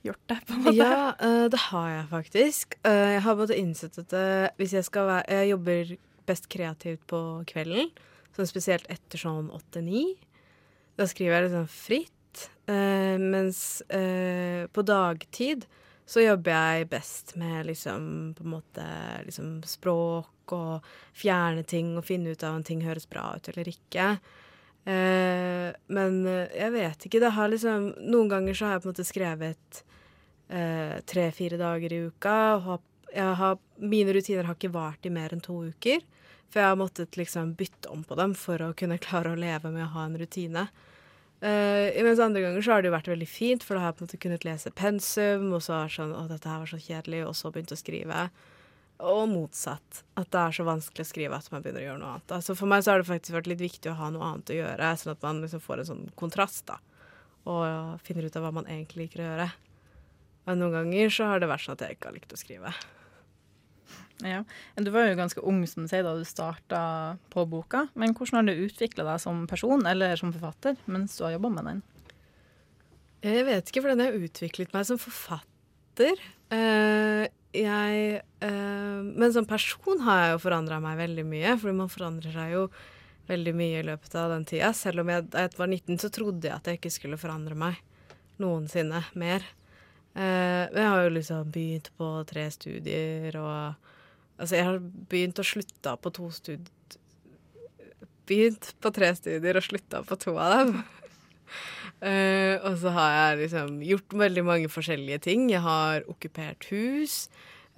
gjort 0.06 0.22
det, 0.30 0.38
på 0.46 0.56
en 0.56 0.64
måte? 0.68 0.76
Ja, 0.78 1.16
eh, 1.26 1.46
det 1.50 1.62
har 1.70 1.90
jeg 1.90 2.06
faktisk. 2.12 2.78
Eh, 2.86 3.16
jeg 3.16 3.24
har 3.26 3.40
både 3.40 3.58
innsett 3.58 3.98
at 4.04 4.14
hvis 4.60 4.78
jeg 4.78 4.86
skal 4.88 5.10
være 5.10 5.40
Jeg 5.40 5.52
jobber 5.56 5.96
best 6.30 6.50
kreativt 6.54 7.06
på 7.10 7.20
kvelden, 7.50 7.90
sånn 8.38 8.50
spesielt 8.50 8.86
etter 8.94 9.22
sånn 9.22 9.50
åtte-ni. 9.50 10.14
Da 11.00 11.08
skriver 11.10 11.40
jeg 11.40 11.48
litt 11.48 11.58
sånn 11.58 11.74
fritt. 11.74 12.16
mens 12.70 13.82
på 13.90 14.82
dagtid 14.86 15.64
så 16.06 16.22
jobber 16.22 16.54
jeg 16.54 16.90
best 16.92 17.34
med 17.42 17.66
liksom 17.66 18.04
på 18.38 18.46
en 18.46 18.52
måte 18.54 18.86
liksom 19.26 19.64
språk 19.66 20.54
og 20.54 20.86
fjerne 21.18 21.64
ting 21.66 21.96
og 21.98 22.06
finne 22.06 22.36
ut 22.36 22.46
av 22.46 22.60
om 22.60 22.64
ting 22.66 22.84
høres 22.86 23.10
bra 23.10 23.32
ut 23.38 23.50
eller 23.50 23.72
ikke. 23.74 24.20
Eh, 24.90 25.70
men 25.94 26.20
eh, 26.26 26.56
jeg 26.58 26.74
vet 26.74 27.06
ikke. 27.06 27.22
Det 27.22 27.34
har 27.36 27.52
liksom 27.52 27.92
Noen 28.10 28.30
ganger 28.32 28.58
så 28.58 28.68
har 28.68 28.78
jeg 28.78 28.84
på 28.84 28.90
en 28.90 28.96
måte 28.96 29.08
skrevet 29.08 29.82
eh, 30.50 30.96
tre-fire 31.10 31.60
dager 31.62 31.94
i 31.94 32.04
uka. 32.10 32.38
Har, 32.66 32.82
har, 33.14 33.60
mine 33.78 34.16
rutiner 34.16 34.48
har 34.48 34.58
ikke 34.58 34.74
vart 34.74 35.06
i 35.06 35.14
mer 35.14 35.36
enn 35.36 35.44
to 35.46 35.60
uker. 35.70 36.02
For 36.50 36.64
jeg 36.64 36.72
har 36.72 36.80
måttet 36.80 37.18
liksom 37.20 37.54
bytte 37.60 37.92
om 37.94 38.02
på 38.08 38.18
dem 38.18 38.34
for 38.38 38.62
å 38.66 38.74
kunne 38.78 38.98
klare 39.02 39.36
å 39.36 39.40
leve 39.40 39.70
med 39.70 39.86
å 39.86 39.94
ha 39.94 40.08
en 40.08 40.18
rutine. 40.18 40.66
Uh, 41.40 41.96
mens 42.04 42.20
andre 42.20 42.42
ganger 42.44 42.64
så 42.66 42.74
har 42.74 42.82
det 42.82 42.90
jo 42.90 42.96
vært 42.98 43.12
veldig 43.14 43.28
fint, 43.30 43.62
for 43.64 43.78
da 43.78 43.84
har 43.84 43.94
jeg 43.94 44.00
på 44.00 44.02
en 44.02 44.08
måte 44.10 44.18
kunnet 44.26 44.48
lese 44.48 44.72
pensum, 44.76 45.46
og 45.54 45.62
så 45.64 45.78
har 45.78 45.94
sånn 45.94 46.12
Å, 46.12 46.26
dette 46.28 46.50
her 46.50 46.64
var 46.66 46.72
så 46.72 46.80
kjedelig, 46.82 47.22
og 47.30 47.38
så 47.38 47.52
begynt 47.54 47.72
å 47.72 47.78
skrive. 47.80 48.26
Og 49.00 49.30
motsatt. 49.32 50.04
At 50.20 50.28
det 50.34 50.42
er 50.42 50.56
så 50.58 50.66
vanskelig 50.68 51.06
å 51.06 51.10
skrive 51.10 51.38
at 51.40 51.48
man 51.54 51.64
begynner 51.64 51.86
å 51.86 51.88
gjøre 51.88 52.02
noe 52.02 52.12
annet. 52.18 52.36
Altså 52.36 52.56
For 52.60 52.68
meg 52.72 52.84
så 52.84 52.92
har 52.94 53.02
det 53.02 53.08
faktisk 53.08 53.38
vært 53.38 53.50
litt 53.52 53.64
viktig 53.64 53.92
å 53.94 53.98
ha 54.00 54.12
noe 54.12 54.28
annet 54.28 54.52
å 54.52 54.60
gjøre, 54.60 54.92
sånn 55.00 55.14
at 55.16 55.24
man 55.24 55.42
liksom 55.46 55.64
får 55.64 55.84
en 55.84 55.90
sånn 55.94 56.06
kontrast, 56.20 56.66
da. 56.68 56.80
Og 57.50 58.04
finner 58.04 58.28
ut 58.28 58.36
av 58.36 58.44
hva 58.44 58.54
man 58.60 58.68
egentlig 58.68 59.06
liker 59.06 59.24
å 59.24 59.30
gjøre. 59.30 59.50
Men 60.50 60.64
noen 60.64 60.76
ganger 60.82 61.14
så 61.14 61.30
har 61.32 61.40
det 61.40 61.52
vært 61.52 61.64
sånn 61.66 61.78
at 61.78 61.86
jeg 61.86 61.96
ikke 61.96 62.10
har 62.10 62.18
likt 62.18 62.36
å 62.36 62.40
skrive. 62.40 62.74
Ja. 64.26 64.44
Du 64.76 64.92
var 64.92 65.08
jo 65.08 65.16
ganske 65.16 65.44
ung 65.48 65.62
som 65.70 65.86
du 65.86 65.92
sier, 65.92 66.04
da 66.04 66.12
du 66.18 66.26
starta 66.28 66.82
på 67.32 67.46
boka. 67.48 67.86
Men 67.96 68.12
hvordan 68.18 68.42
har 68.42 68.50
du 68.50 68.66
utvikla 68.66 69.06
deg 69.08 69.22
som 69.24 69.46
person 69.48 69.86
eller 69.88 70.20
som 70.20 70.34
forfatter 70.36 70.76
mens 70.92 71.16
du 71.16 71.24
har 71.24 71.38
jobba 71.38 71.54
med 71.56 71.70
den? 71.72 71.82
Jeg 73.24 73.48
vet 73.48 73.72
ikke 73.72 73.84
for 73.84 73.92
den 73.94 74.04
har 74.04 74.16
utviklet 74.16 74.76
meg 74.76 74.88
som 74.88 75.00
forfatter. 75.00 76.20
Eh, 76.56 77.26
jeg 77.56 78.22
eh, 78.46 79.02
Men 79.04 79.34
som 79.34 79.48
person 79.50 80.02
har 80.06 80.24
jeg 80.24 80.34
jo 80.36 80.42
forandra 80.44 80.80
meg 80.84 81.00
veldig 81.00 81.26
mye, 81.28 81.56
fordi 81.60 81.76
man 81.78 81.92
forandrer 81.92 82.36
seg 82.36 82.56
jo 82.56 82.64
veldig 83.30 83.54
mye 83.58 83.82
i 83.82 83.86
løpet 83.86 84.16
av 84.18 84.34
den 84.34 84.46
tida. 84.50 84.72
Selv 84.74 85.04
om 85.04 85.12
jeg, 85.12 85.28
jeg 85.34 85.54
var 85.58 85.70
19, 85.70 86.00
så 86.02 86.10
trodde 86.14 86.50
jeg 86.50 86.56
at 86.56 86.70
jeg 86.70 86.80
ikke 86.80 86.94
skulle 86.94 87.22
forandre 87.22 87.58
meg 87.58 87.78
noensinne 88.42 89.04
mer. 89.20 89.46
Uh, 90.16 90.66
men 90.72 90.80
jeg 90.80 90.90
har 90.90 91.04
jo 91.04 91.12
liksom 91.14 91.52
begynt 91.54 91.92
på 92.00 92.10
tre 92.30 92.50
studier 92.54 93.38
og 93.40 93.88
Altså, 94.40 94.56
jeg 94.56 94.66
har 94.70 94.78
begynt 94.80 95.40
og 95.42 95.48
slutta 95.48 95.98
på 96.00 96.12
to 96.16 96.30
studier 96.32 96.96
Begynt 98.30 98.70
på 98.80 98.92
tre 98.96 99.10
studier 99.18 99.58
og 99.60 99.66
slutta 99.66 100.00
på 100.08 100.16
to 100.22 100.36
av 100.40 100.54
dem. 100.54 100.72
Eh, 102.00 102.56
og 102.64 102.78
så 102.80 102.94
har 102.96 103.12
jeg 103.12 103.40
liksom 103.44 103.80
gjort 103.84 104.20
veldig 104.22 104.44
mange 104.48 104.72
forskjellige 104.72 105.24
ting. 105.28 105.50
Jeg 105.52 105.64
har 105.66 106.06
okkupert 106.12 106.70
hus. 106.72 107.26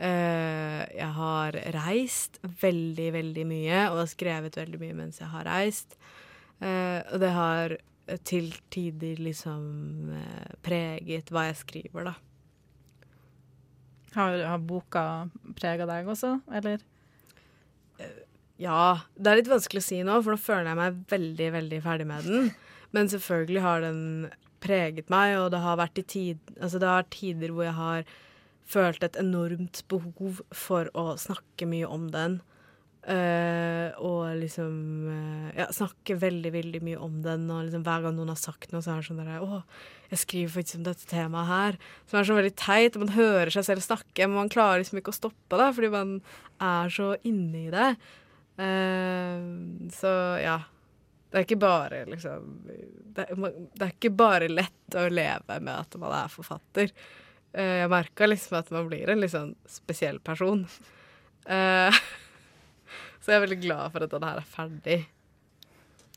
Uh, 0.01 0.81
jeg 0.97 1.11
har 1.13 1.55
reist 1.75 2.39
veldig, 2.41 3.11
veldig 3.13 3.43
mye, 3.45 3.81
og 3.91 3.99
har 3.99 4.07
skrevet 4.09 4.55
veldig 4.57 4.79
mye 4.81 4.95
mens 4.97 5.19
jeg 5.21 5.29
har 5.29 5.45
reist. 5.45 5.93
Uh, 6.57 7.05
og 7.11 7.21
det 7.21 7.29
har 7.35 7.75
til 8.25 8.49
tider 8.73 9.21
liksom 9.21 10.09
preget 10.65 11.29
hva 11.29 11.45
jeg 11.51 11.59
skriver, 11.59 12.09
da. 12.09 12.15
Har, 14.17 14.41
har 14.55 14.65
boka 14.65 15.05
prega 15.55 15.85
deg 15.87 16.09
også, 16.09 16.33
eller? 16.51 16.81
Ja, 18.61 19.05
det 19.15 19.31
er 19.31 19.39
litt 19.39 19.53
vanskelig 19.53 19.85
å 19.85 19.85
si 19.85 20.01
nå, 20.05 20.17
for 20.25 20.33
nå 20.33 20.41
føler 20.41 20.73
jeg 20.73 20.81
meg 20.81 20.99
veldig, 21.13 21.47
veldig 21.59 21.79
ferdig 21.85 22.09
med 22.09 22.27
den. 22.27 22.51
Men 22.95 23.11
selvfølgelig 23.11 23.63
har 23.63 23.83
den 23.85 24.01
preget 24.61 25.09
meg, 25.09 25.37
og 25.39 25.49
det 25.53 25.63
har 25.63 25.79
vært 25.79 26.03
tid, 26.11 26.39
altså 26.59 26.81
det 26.81 26.91
har 26.91 27.09
tider 27.13 27.53
hvor 27.55 27.65
jeg 27.65 27.77
har 27.77 28.05
følt 28.71 29.03
et 29.03 29.17
enormt 29.19 29.83
behov 29.91 30.41
for 30.55 30.89
å 30.97 31.15
snakke 31.19 31.67
mye 31.69 31.89
om 31.89 32.09
den. 32.13 32.39
Uh, 33.01 33.89
og 33.97 34.35
liksom 34.37 34.73
uh, 35.09 35.47
Ja, 35.57 35.65
snakke 35.73 36.19
veldig, 36.21 36.51
veldig 36.53 36.81
mye 36.85 36.99
om 37.01 37.15
den. 37.25 37.47
Og 37.49 37.65
liksom 37.65 37.81
hver 37.87 38.05
gang 38.05 38.13
noen 38.13 38.29
har 38.29 38.37
sagt 38.37 38.69
noe, 38.69 38.83
så 38.85 38.93
er 38.93 39.01
det 39.01 39.07
sånn 39.07 39.23
der 39.23 39.41
Å, 39.41 39.63
jeg 40.11 40.21
skriver 40.21 40.53
faktisk 40.59 40.77
om 40.77 40.85
dette 40.85 41.09
temaet 41.09 41.49
her. 41.49 41.79
Som 42.05 42.19
er 42.19 42.29
så 42.29 42.37
veldig 42.37 42.53
teit. 42.61 42.99
Man 43.01 43.15
hører 43.15 43.53
seg 43.55 43.65
selv 43.67 43.85
snakke, 43.87 44.27
men 44.27 44.37
man 44.37 44.53
klarer 44.53 44.83
liksom 44.83 45.01
ikke 45.01 45.15
å 45.15 45.17
stoppe 45.17 45.61
det, 45.61 45.71
fordi 45.77 45.89
man 45.95 46.13
er 46.61 46.93
så 46.93 47.15
inne 47.25 47.65
i 47.65 47.73
det. 47.73 47.89
Uh, 48.61 49.89
så 49.97 50.13
ja. 50.43 50.59
Det 51.31 51.39
er 51.39 51.45
ikke 51.45 51.61
bare 51.61 52.01
liksom 52.11 52.47
det, 53.15 53.25
det 53.31 53.85
er 53.85 53.93
ikke 53.93 54.11
bare 54.19 54.49
lett 54.51 54.97
å 54.99 55.05
leve 55.11 55.59
med 55.63 55.73
at 55.73 55.95
man 55.99 56.15
er 56.15 56.31
forfatter. 56.31 56.91
Eh, 57.53 57.77
jeg 57.81 57.91
merka 57.91 58.27
liksom 58.27 58.57
at 58.59 58.71
man 58.75 58.89
blir 58.91 59.11
en 59.11 59.21
litt 59.23 59.33
sånn 59.33 59.53
spesiell 59.69 60.19
person. 60.23 60.65
Eh, 61.47 62.01
så 63.21 63.31
jeg 63.31 63.39
er 63.39 63.45
veldig 63.45 63.61
glad 63.63 63.95
for 63.95 64.05
at 64.05 64.13
denne 64.13 64.31
her 64.31 64.43
er 64.43 64.53
ferdig. 64.57 64.99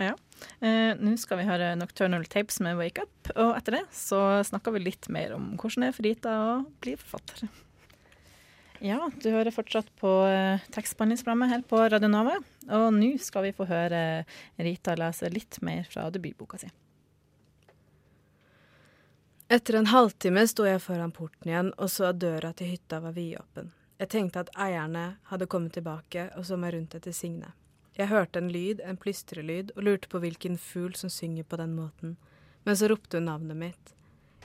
Eh, 0.02 0.94
Nå 0.98 1.14
skal 1.20 1.40
vi 1.40 1.48
høre 1.48 1.74
Nocturnal 1.78 2.26
Tapes 2.30 2.58
med 2.64 2.78
Wake 2.80 3.04
Up, 3.06 3.30
og 3.36 3.54
etter 3.58 3.78
det 3.78 3.84
så 3.94 4.20
snakker 4.46 4.74
vi 4.74 4.82
litt 4.88 5.08
mer 5.14 5.36
om 5.36 5.52
hvordan 5.54 5.86
det 5.86 5.90
er 5.92 5.96
for 5.98 6.08
Rita 6.08 6.34
å 6.42 6.56
bli 6.82 6.96
forfatter. 6.98 7.46
Ja, 8.82 9.10
du 9.22 9.28
hører 9.30 9.54
fortsatt 9.54 9.90
på 10.00 10.10
eh, 10.26 10.62
tekstbehandlingsprogrammet 10.74 11.52
her 11.52 11.62
på 11.68 11.78
Radio 11.78 12.08
Nova, 12.10 12.40
og 12.74 12.88
nå 12.96 13.12
skal 13.22 13.46
vi 13.46 13.52
få 13.54 13.68
høre 13.70 14.00
Rita 14.58 14.96
lese 14.98 15.30
litt 15.30 15.60
mer 15.62 15.86
fra 15.88 16.08
debutboka 16.10 16.58
si. 16.58 16.70
Etter 19.54 19.78
en 19.78 19.90
halvtime 19.92 20.42
sto 20.48 20.66
jeg 20.66 20.82
foran 20.82 21.12
porten 21.14 21.50
igjen 21.50 21.70
og 21.76 21.90
så 21.92 22.08
at 22.10 22.18
døra 22.18 22.50
til 22.56 22.72
hytta 22.72 22.98
var 23.04 23.14
vidåpen. 23.14 23.70
Jeg 24.00 24.10
tenkte 24.10 24.42
at 24.42 24.50
eierne 24.58 25.04
hadde 25.30 25.46
kommet 25.46 25.76
tilbake 25.76 26.26
og 26.34 26.48
så 26.48 26.58
meg 26.58 26.74
rundt 26.74 26.96
etter 26.98 27.14
Signe. 27.14 27.52
Jeg 27.94 28.10
hørte 28.10 28.40
en 28.40 28.50
lyd, 28.50 28.80
en 28.82 28.98
plystrelyd, 28.98 29.70
og 29.76 29.84
lurte 29.86 30.10
på 30.10 30.18
hvilken 30.18 30.56
fugl 30.58 30.96
som 30.98 31.12
synger 31.12 31.46
på 31.46 31.60
den 31.60 31.76
måten. 31.76 32.16
Men 32.66 32.74
så 32.74 32.88
ropte 32.90 33.20
hun 33.20 33.28
navnet 33.30 33.60
mitt. 33.60 33.94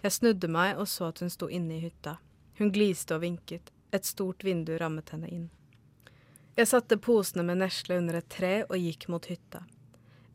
Jeg 0.04 0.14
snudde 0.14 0.52
meg 0.52 0.78
og 0.78 0.86
så 0.88 1.10
at 1.10 1.24
hun 1.24 1.34
sto 1.34 1.50
inne 1.50 1.80
i 1.80 1.84
hytta. 1.88 2.20
Hun 2.60 2.70
gliste 2.76 3.18
og 3.18 3.24
vinket. 3.26 3.72
Et 3.92 4.06
stort 4.06 4.44
vindu 4.44 4.78
rammet 4.78 5.10
henne 5.10 5.28
inn. 5.28 5.50
Jeg 6.56 6.68
satte 6.68 6.98
posene 6.98 7.44
med 7.48 7.62
nesle 7.62 7.98
under 8.02 8.20
et 8.20 8.30
tre 8.30 8.54
og 8.66 8.78
gikk 8.78 9.08
mot 9.08 9.26
hytta. 9.26 9.64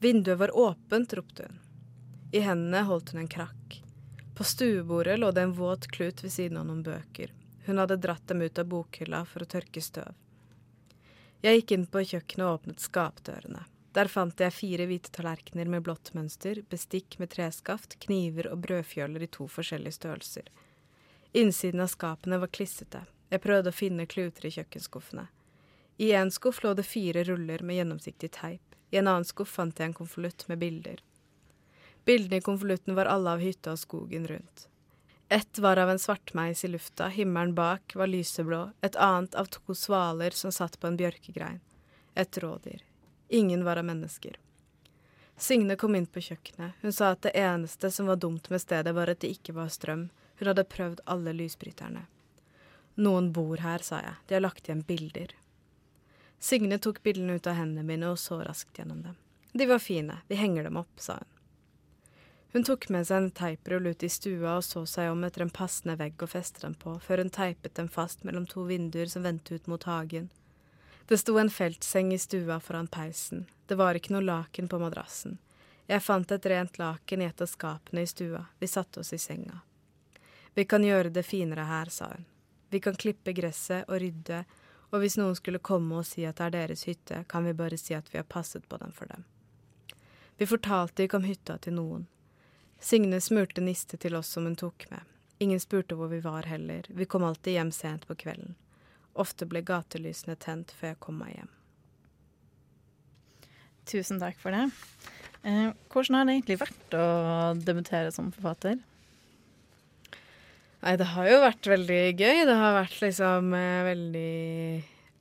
Vinduet 0.00 0.38
var 0.38 0.56
åpent, 0.56 1.12
ropte 1.12 1.48
hun. 1.48 1.58
I 2.32 2.40
hendene 2.40 2.82
holdt 2.88 3.12
hun 3.12 3.20
en 3.22 3.28
krakk. 3.30 3.80
På 4.34 4.44
stuebordet 4.44 5.18
lå 5.18 5.30
det 5.30 5.42
en 5.46 5.52
våt 5.52 5.86
klut 5.86 6.24
ved 6.24 6.32
siden 6.32 6.58
av 6.58 6.66
noen 6.66 6.82
bøker. 6.82 7.30
Hun 7.66 7.78
hadde 7.78 7.96
dratt 7.96 8.26
dem 8.28 8.42
ut 8.42 8.58
av 8.58 8.66
bokhylla 8.66 9.22
for 9.24 9.44
å 9.44 9.48
tørke 9.48 9.80
støv. 9.80 10.10
Jeg 11.44 11.60
gikk 11.60 11.76
inn 11.76 11.86
på 11.86 12.02
kjøkkenet 12.08 12.46
og 12.46 12.58
åpnet 12.58 12.82
skapdørene. 12.82 13.62
Der 13.94 14.10
fant 14.10 14.40
jeg 14.40 14.56
fire 14.56 14.88
hvite 14.90 15.12
tallerkener 15.14 15.68
med 15.70 15.84
blått 15.86 16.10
mønster, 16.16 16.64
bestikk 16.72 17.20
med 17.20 17.30
treskaft, 17.30 17.94
kniver 18.02 18.48
og 18.50 18.64
brødfjøler 18.64 19.22
i 19.22 19.30
to 19.30 19.46
forskjellige 19.46 20.00
størrelser. 20.00 20.48
Innsiden 21.36 21.84
av 21.84 21.92
skapene 21.92 22.40
var 22.42 22.50
klissete. 22.50 23.04
Jeg 23.30 23.42
prøvde 23.44 23.72
å 23.72 23.76
finne 23.76 24.06
kluter 24.06 24.46
i 24.46 24.52
kjøkkenskuffene. 24.54 25.26
I 25.96 26.12
en 26.18 26.30
skuff 26.34 26.62
lå 26.64 26.74
det 26.74 26.86
fire 26.86 27.24
ruller 27.24 27.62
med 27.62 27.78
gjennomsiktig 27.78 28.30
teip. 28.34 28.76
I 28.90 28.98
en 29.00 29.08
annen 29.08 29.26
skuff 29.26 29.54
fant 29.56 29.78
jeg 29.78 29.90
en 29.90 29.96
konvolutt 29.96 30.46
med 30.50 30.58
bilder. 30.58 31.02
Bildene 32.04 32.42
i 32.42 32.44
konvolutten 32.44 32.94
var 32.94 33.08
alle 33.10 33.36
av 33.36 33.42
hytta 33.42 33.72
og 33.72 33.80
skogen 33.80 34.26
rundt. 34.28 34.68
Ett 35.28 35.58
var 35.58 35.76
av 35.80 35.90
en 35.90 35.98
svartmeis 35.98 36.64
i 36.64 36.68
lufta, 36.68 37.08
himmelen 37.08 37.54
bak 37.54 37.94
var 37.96 38.06
lyseblå, 38.06 38.70
et 38.80 38.96
annet 38.96 39.34
av 39.34 39.48
to 39.50 39.74
svaler 39.74 40.30
som 40.30 40.52
satt 40.52 40.76
på 40.80 40.86
en 40.86 40.98
bjørkegrein. 41.00 41.62
Et 42.14 42.38
rådyr. 42.38 42.84
Ingen 43.28 43.64
var 43.64 43.80
av 43.80 43.88
mennesker. 43.88 44.36
Signe 45.36 45.76
kom 45.76 45.96
inn 45.96 46.06
på 46.06 46.22
kjøkkenet. 46.22 46.76
Hun 46.82 46.92
sa 46.92 47.14
at 47.14 47.24
det 47.26 47.32
eneste 47.40 47.90
som 47.90 48.06
var 48.06 48.20
dumt 48.22 48.50
med 48.50 48.62
stedet, 48.62 48.94
var 48.94 49.10
at 49.10 49.24
det 49.24 49.32
ikke 49.34 49.56
var 49.56 49.72
strøm. 49.72 50.10
Hun 50.38 50.50
hadde 50.50 50.68
prøvd 50.70 51.02
alle 51.10 51.32
lysbryterne. 51.34 52.04
Noen 52.94 53.32
bor 53.32 53.58
her, 53.58 53.82
sa 53.82 54.00
jeg. 54.00 54.14
De 54.26 54.36
har 54.36 54.44
lagt 54.44 54.68
igjen 54.68 54.84
bilder. 54.86 55.34
Signe 56.38 56.78
tok 56.78 57.02
bildene 57.02 57.38
ut 57.38 57.46
av 57.46 57.56
hendene 57.58 57.86
mine 57.86 58.10
og 58.12 58.18
så 58.20 58.42
raskt 58.44 58.78
gjennom 58.78 59.02
dem. 59.02 59.16
De 59.52 59.66
var 59.66 59.78
fine, 59.78 60.18
vi 60.28 60.38
henger 60.38 60.66
dem 60.66 60.76
opp, 60.76 61.00
sa 61.00 61.18
hun. 61.18 61.30
Hun 62.54 62.64
tok 62.64 62.88
med 62.94 63.06
seg 63.08 63.16
en 63.16 63.30
teiprull 63.34 63.86
ut 63.90 64.02
i 64.06 64.08
stua 64.12 64.52
og 64.60 64.62
så 64.62 64.84
seg 64.86 65.08
om 65.10 65.24
etter 65.26 65.42
en 65.42 65.50
passende 65.50 65.96
vegg 65.98 66.22
å 66.22 66.28
feste 66.30 66.62
dem 66.62 66.76
på, 66.78 66.92
før 67.02 67.24
hun 67.24 67.32
teipet 67.34 67.74
dem 67.74 67.88
fast 67.90 68.22
mellom 68.22 68.46
to 68.46 68.62
vinduer 68.68 69.10
som 69.10 69.24
vendte 69.26 69.58
ut 69.58 69.66
mot 69.66 69.86
hagen. 69.90 70.28
Det 71.10 71.18
sto 71.18 71.34
en 71.38 71.50
feltseng 71.50 72.12
i 72.14 72.18
stua 72.18 72.60
foran 72.62 72.86
peisen. 72.86 73.46
Det 73.66 73.74
var 73.74 73.98
ikke 73.98 74.14
noe 74.14 74.22
laken 74.22 74.70
på 74.70 74.78
madrassen. 74.78 75.40
Jeg 75.90 76.04
fant 76.06 76.30
et 76.30 76.46
rent 76.46 76.78
laken 76.78 77.24
i 77.24 77.26
et 77.26 77.42
av 77.42 77.50
skapene 77.50 78.04
i 78.04 78.12
stua. 78.12 78.44
Vi 78.62 78.70
satte 78.70 79.02
oss 79.02 79.12
i 79.12 79.18
senga. 79.18 79.58
Vi 80.54 80.64
kan 80.64 80.86
gjøre 80.86 81.10
det 81.10 81.26
finere 81.26 81.66
her, 81.66 81.90
sa 81.90 82.12
hun. 82.12 82.24
Vi 82.74 82.80
kan 82.80 82.96
klippe 82.98 83.30
gresset 83.32 83.84
og 83.86 84.00
rydde, 84.02 84.40
og 84.90 84.98
hvis 84.98 85.14
noen 85.14 85.36
skulle 85.38 85.60
komme 85.62 86.00
og 86.00 86.06
si 86.08 86.24
at 86.26 86.40
det 86.40 86.48
er 86.48 86.54
deres 86.56 86.80
hytte, 86.88 87.20
kan 87.30 87.44
vi 87.46 87.52
bare 87.54 87.76
si 87.78 87.94
at 87.94 88.08
vi 88.10 88.18
har 88.18 88.26
passet 88.26 88.64
på 88.66 88.80
den 88.80 88.90
for 88.90 89.06
dem. 89.06 89.22
Vi 90.42 90.48
fortalte 90.50 91.04
ikke 91.06 91.20
om 91.20 91.28
hytta 91.28 91.54
til 91.62 91.76
noen. 91.76 92.08
Signe 92.82 93.20
smurte 93.22 93.62
niste 93.62 93.94
til 94.02 94.18
oss 94.18 94.32
som 94.34 94.48
hun 94.50 94.56
tok 94.58 94.88
med. 94.90 95.06
Ingen 95.38 95.62
spurte 95.62 95.94
hvor 95.94 96.10
vi 96.10 96.18
var 96.24 96.50
heller, 96.50 96.82
vi 96.90 97.06
kom 97.06 97.22
alltid 97.22 97.54
hjem 97.54 97.70
sent 97.70 98.08
på 98.10 98.16
kvelden. 98.24 98.56
Ofte 99.14 99.46
ble 99.46 99.62
gatelysene 99.62 100.34
tent 100.34 100.74
før 100.74 100.96
jeg 100.96 101.00
kom 101.06 101.22
meg 101.22 101.36
hjem. 101.36 101.52
Tusen 103.86 104.18
takk 104.18 104.42
for 104.42 104.50
det. 104.50 104.66
Eh, 105.46 105.70
hvordan 105.94 106.18
har 106.18 106.26
det 106.26 106.40
egentlig 106.40 106.58
vært 106.66 106.98
å 106.98 107.06
debutere 107.54 108.10
som 108.10 108.34
forfatter? 108.34 108.82
Nei, 110.84 110.98
det 111.00 111.06
har 111.14 111.28
jo 111.30 111.40
vært 111.40 111.66
veldig 111.70 112.02
gøy. 112.12 112.42
Det 112.44 112.54
har 112.60 112.74
vært 112.76 112.98
liksom 113.00 113.54
eh, 113.56 113.84
veldig 113.86 114.32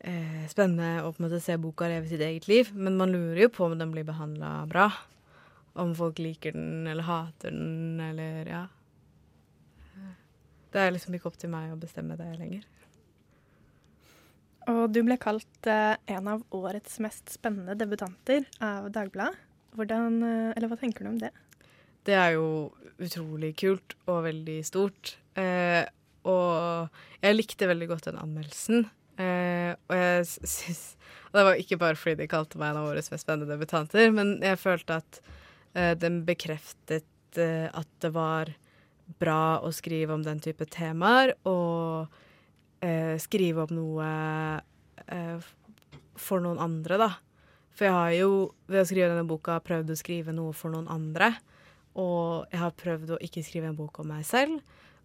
eh, 0.04 0.42
spennende 0.52 1.06
å 1.06 1.14
på 1.14 1.22
en 1.22 1.28
måte 1.30 1.40
se 1.40 1.56
boka 1.56 1.88
leve 1.88 2.10
sitt 2.12 2.24
eget 2.26 2.50
liv. 2.52 2.74
Men 2.76 2.98
man 3.00 3.14
lurer 3.16 3.46
jo 3.46 3.52
på 3.56 3.70
om 3.70 3.78
den 3.80 3.94
blir 3.94 4.04
behandla 4.04 4.66
bra. 4.68 4.90
Om 5.80 5.96
folk 5.96 6.20
liker 6.20 6.52
den 6.58 6.84
eller 6.92 7.08
hater 7.08 7.56
den 7.56 8.02
eller 8.12 8.52
ja. 8.52 8.66
Det 10.74 10.82
er 10.82 10.92
liksom 10.92 11.16
ikke 11.16 11.30
opp 11.30 11.40
til 11.40 11.54
meg 11.54 11.72
å 11.72 11.80
bestemme 11.80 12.20
det 12.20 12.28
lenger. 12.36 12.68
Og 14.72 14.84
du 14.92 15.00
ble 15.06 15.16
kalt 15.22 15.72
eh, 15.72 15.96
en 16.12 16.30
av 16.36 16.44
årets 16.56 17.00
mest 17.04 17.32
spennende 17.32 17.76
debutanter 17.80 18.44
av 18.64 18.92
Dagbladet. 18.92 19.40
Hvordan, 19.80 20.22
eh, 20.28 20.54
eller 20.58 20.70
hva 20.70 20.78
tenker 20.82 21.08
du 21.08 21.14
om 21.16 21.20
det? 21.24 21.32
Det 22.04 22.20
er 22.20 22.36
jo 22.36 22.48
utrolig 23.00 23.56
kult 23.64 23.96
og 24.12 24.26
veldig 24.28 24.60
stort. 24.68 25.18
Eh, 25.40 25.84
og 26.30 26.90
jeg 27.24 27.38
likte 27.38 27.70
veldig 27.70 27.88
godt 27.92 28.10
den 28.10 28.20
anmeldelsen. 28.22 28.86
Eh, 29.22 29.72
og 29.90 29.94
jeg 29.94 30.26
syns 30.50 30.84
Og 31.30 31.36
det 31.38 31.44
var 31.46 31.60
ikke 31.62 31.78
bare 31.82 31.98
fordi 31.98 32.24
de 32.24 32.30
kalte 32.30 32.58
meg 32.58 32.72
en 32.72 32.80
av 32.82 32.88
årets 32.90 33.12
mest 33.14 33.26
spennende 33.26 33.54
debutanter, 33.54 34.12
men 34.14 34.36
jeg 34.42 34.60
følte 34.62 35.00
at 35.02 35.20
eh, 35.74 35.94
den 35.98 36.22
bekreftet 36.28 37.38
eh, 37.42 37.66
at 37.74 37.90
det 38.06 38.12
var 38.14 38.52
bra 39.20 39.58
å 39.66 39.72
skrive 39.74 40.14
om 40.14 40.24
den 40.26 40.42
type 40.44 40.66
temaer, 40.70 41.34
og 41.50 42.14
eh, 42.86 43.18
skrive 43.22 43.66
om 43.66 43.74
noe 43.74 44.10
eh, 45.08 45.50
for 46.22 46.44
noen 46.44 46.62
andre, 46.62 47.02
da. 47.02 47.10
For 47.74 47.90
jeg 47.90 47.98
har 47.98 48.14
jo 48.20 48.32
ved 48.70 48.84
å 48.84 48.88
skrive 48.88 49.10
denne 49.10 49.28
boka 49.30 49.58
prøvd 49.66 49.94
å 49.94 49.98
skrive 49.98 50.36
noe 50.36 50.54
for 50.54 50.74
noen 50.74 50.90
andre. 50.94 51.32
Og 51.98 52.46
jeg 52.54 52.62
har 52.62 52.78
prøvd 52.78 53.16
å 53.16 53.22
ikke 53.26 53.44
skrive 53.46 53.70
en 53.70 53.78
bok 53.78 54.00
om 54.02 54.12
meg 54.14 54.26
selv, 54.30 54.62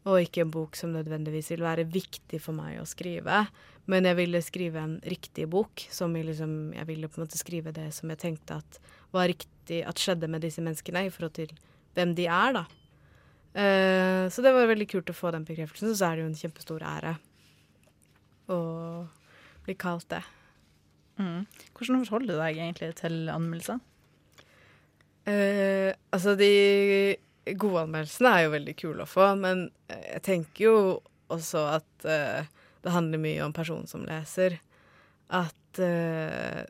og 0.07 0.23
ikke 0.23 0.45
en 0.45 0.53
bok 0.55 0.77
som 0.79 0.93
nødvendigvis 0.95 1.51
vil 1.53 1.65
være 1.67 1.89
viktig 1.91 2.41
for 2.43 2.57
meg 2.57 2.79
å 2.81 2.87
skrive. 2.89 3.43
Men 3.89 4.07
jeg 4.07 4.19
ville 4.19 4.41
skrive 4.45 4.81
en 4.81 4.97
riktig 5.09 5.49
bok. 5.51 5.83
Som 5.93 6.17
jeg, 6.17 6.29
liksom, 6.29 6.55
jeg 6.77 6.89
ville 6.89 7.11
på 7.11 7.19
en 7.19 7.27
måte 7.27 7.41
skrive 7.41 7.75
det 7.77 7.89
som 7.97 8.13
jeg 8.13 8.21
tenkte 8.23 8.61
at 8.61 8.81
var 9.15 9.31
riktig 9.31 9.83
at 9.89 10.01
skjedde 10.01 10.29
med 10.31 10.45
disse 10.45 10.63
menneskene, 10.65 11.07
i 11.09 11.13
forhold 11.13 11.35
til 11.41 11.55
hvem 11.97 12.15
de 12.19 12.29
er, 12.31 12.61
da. 12.61 12.65
Uh, 13.59 14.25
så 14.31 14.45
det 14.45 14.53
var 14.55 14.69
veldig 14.71 14.87
kult 14.91 15.11
å 15.11 15.17
få 15.17 15.33
den 15.35 15.47
bekreftelsen. 15.49 15.97
Så 15.97 16.09
er 16.09 16.17
det 16.17 16.27
jo 16.27 16.31
en 16.31 16.41
kjempestor 16.41 16.85
ære 16.85 17.17
å 18.53 18.59
bli 19.67 19.77
kalt 19.77 20.09
det. 20.13 20.23
Mm. 21.19 21.49
Hvordan 21.75 22.05
forholder 22.07 22.37
du 22.37 22.39
deg 22.39 22.61
egentlig 22.61 22.93
til 23.01 23.25
anmeldelser? 23.33 23.81
Uh, 25.29 25.91
altså, 26.15 26.37
de 26.39 26.53
gode 27.57 27.85
anmeldelsene 27.87 28.33
er 28.33 28.45
jo 28.45 28.55
veldig 28.55 28.75
kule 28.79 29.05
å 29.05 29.09
få, 29.09 29.29
men 29.41 29.69
eh, 29.89 30.05
jeg 30.15 30.25
tenker 30.29 30.65
jo 30.65 30.79
også 31.33 31.65
at 31.77 32.09
uh, 32.09 32.49
det 32.85 32.95
handler 32.95 33.21
mye 33.21 33.45
om 33.45 33.53
personen 33.53 33.89
som 33.91 34.07
leser. 34.09 34.59
At, 35.29 35.81
uh, 35.83 36.63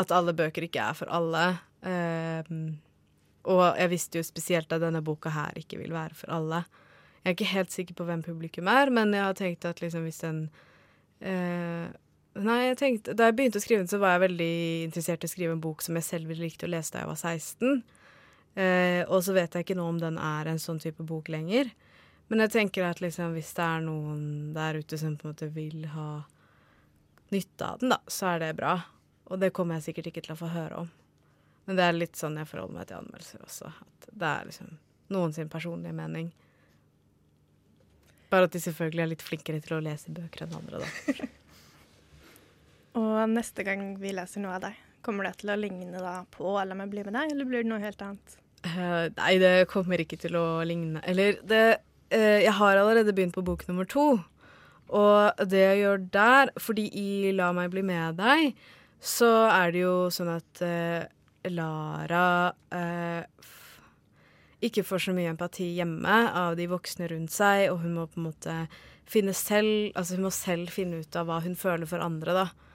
at 0.00 0.12
alle 0.12 0.36
bøker 0.36 0.66
ikke 0.66 0.84
er 0.84 0.98
for 0.98 1.12
alle. 1.12 1.46
Uh, 1.80 2.74
og 3.48 3.64
jeg 3.80 3.92
visste 3.94 4.20
jo 4.20 4.26
spesielt 4.26 4.72
at 4.72 4.82
denne 4.82 5.00
boka 5.04 5.32
her 5.32 5.56
ikke 5.56 5.80
vil 5.80 5.96
være 5.96 6.18
for 6.18 6.32
alle. 6.36 6.64
Jeg 7.22 7.30
er 7.30 7.36
ikke 7.38 7.54
helt 7.54 7.72
sikker 7.72 7.96
på 7.96 8.04
hvem 8.08 8.22
publikum 8.24 8.68
er, 8.68 8.92
men 8.92 9.16
jeg 9.16 9.24
har 9.24 9.36
tenkt 9.36 9.64
at 9.68 9.80
liksom 9.84 10.06
hvis 10.08 10.22
den 10.24 10.44
Nei, 12.40 12.70
jeg 12.70 12.76
tenkte, 12.80 13.12
Da 13.12 13.26
jeg 13.28 13.36
begynte 13.36 13.60
å 13.60 13.62
skrive 13.64 13.82
den, 13.82 13.90
så 13.90 13.98
var 14.00 14.14
jeg 14.14 14.22
veldig 14.22 14.52
interessert 14.86 15.24
i 15.24 15.28
å 15.28 15.32
skrive 15.32 15.56
en 15.56 15.60
bok 15.60 15.82
som 15.84 15.98
jeg 15.98 16.06
selv 16.06 16.30
ville 16.30 16.46
likt 16.46 16.62
å 16.64 16.70
lese 16.70 16.94
da 16.94 17.02
jeg 17.02 17.10
var 17.10 17.18
16. 17.18 17.82
Eh, 18.54 19.02
og 19.06 19.22
så 19.24 19.34
vet 19.36 19.54
jeg 19.54 19.66
ikke 19.66 19.78
nå 19.78 19.86
om 19.86 20.00
den 20.00 20.18
er 20.18 20.50
en 20.50 20.60
sånn 20.62 20.80
type 20.82 21.04
bok 21.06 21.30
lenger. 21.30 21.70
Men 22.30 22.44
jeg 22.44 22.54
tenker 22.54 22.86
at 22.86 23.02
liksom, 23.02 23.34
hvis 23.34 23.52
det 23.56 23.66
er 23.66 23.82
noen 23.82 24.22
der 24.54 24.78
ute 24.78 24.98
som 24.98 25.16
på 25.18 25.28
en 25.28 25.34
måte 25.34 25.50
vil 25.54 25.86
ha 25.94 26.22
nytte 27.30 27.66
av 27.66 27.80
den, 27.82 27.94
da, 27.94 28.00
så 28.10 28.34
er 28.34 28.44
det 28.44 28.54
bra. 28.58 28.76
Og 29.30 29.38
det 29.42 29.52
kommer 29.54 29.78
jeg 29.78 29.90
sikkert 29.90 30.10
ikke 30.10 30.24
til 30.26 30.34
å 30.34 30.40
få 30.40 30.50
høre 30.50 30.84
om. 30.84 30.92
Men 31.66 31.78
det 31.78 31.86
er 31.86 31.98
litt 31.98 32.18
sånn 32.18 32.38
jeg 32.38 32.48
forholder 32.50 32.78
meg 32.78 32.88
til 32.88 32.98
anmeldelser 32.98 33.42
også. 33.46 33.70
At 33.70 34.08
det 34.10 34.30
er 34.30 34.46
liksom 34.48 34.70
noen 35.14 35.34
sin 35.34 35.50
personlige 35.50 35.94
mening. 35.94 36.30
Bare 38.30 38.46
at 38.46 38.54
de 38.54 38.62
selvfølgelig 38.62 39.04
er 39.04 39.10
litt 39.10 39.26
flinkere 39.26 39.62
til 39.62 39.76
å 39.76 39.82
lese 39.82 40.14
bøker 40.14 40.46
enn 40.46 40.56
andre, 40.58 40.82
da. 40.82 41.26
Og 43.00 43.16
neste 43.30 43.62
gang 43.66 43.92
vi 44.02 44.14
leser 44.14 44.42
noe 44.42 44.56
av 44.58 44.64
deg, 44.66 44.78
kommer 45.02 45.26
det 45.26 45.36
til 45.42 45.52
å 45.54 45.58
ligne 45.58 46.02
da 46.02 46.20
på 46.34 46.54
La 46.66 46.78
meg 46.78 46.90
bli 46.90 47.04
med 47.06 47.14
deg, 47.14 47.34
eller 47.34 47.46
blir 47.46 47.62
det 47.62 47.70
noe 47.70 47.82
helt 47.82 48.02
annet? 48.06 48.39
Eh, 48.60 49.06
nei, 49.16 49.36
det 49.40 49.68
kommer 49.70 50.02
ikke 50.02 50.18
til 50.20 50.34
å 50.36 50.60
ligne 50.68 51.00
Eller 51.08 51.38
det 51.48 51.80
uh, 52.12 52.40
Jeg 52.44 52.52
har 52.58 52.76
allerede 52.76 53.14
begynt 53.16 53.32
på 53.32 53.44
bok 53.46 53.64
nummer 53.70 53.88
to. 53.88 54.18
Og 54.90 55.46
det 55.48 55.62
jeg 55.62 55.78
gjør 55.84 56.04
der, 56.12 56.52
fordi 56.58 56.88
i 56.98 57.30
La 57.32 57.52
meg 57.56 57.70
bli 57.72 57.84
med 57.86 58.18
deg, 58.18 58.56
så 59.00 59.30
er 59.46 59.70
det 59.72 59.84
jo 59.84 59.94
sånn 60.12 60.32
at 60.34 60.62
uh, 60.66 61.06
Lara 61.54 62.50
ikke 64.60 64.82
får 64.84 65.06
så 65.06 65.12
mye 65.16 65.30
empati 65.32 65.70
hjemme 65.78 66.16
av 66.36 66.58
de 66.58 66.66
voksne 66.68 67.06
rundt 67.08 67.32
seg, 67.32 67.70
og 67.70 67.78
hun 67.80 67.94
må 67.96 68.08
på 68.10 68.20
en 68.20 68.26
måte 68.26 68.56
finne 69.08 69.32
selv 69.34 69.94
Altså 69.96 70.18
hun 70.18 70.26
må 70.26 70.32
selv 70.34 70.74
finne 70.74 71.00
ut 71.00 71.16
av 71.16 71.30
hva 71.30 71.38
hun 71.46 71.56
føler 71.58 71.88
for 71.88 72.02
andre, 72.04 72.34
da. 72.42 72.70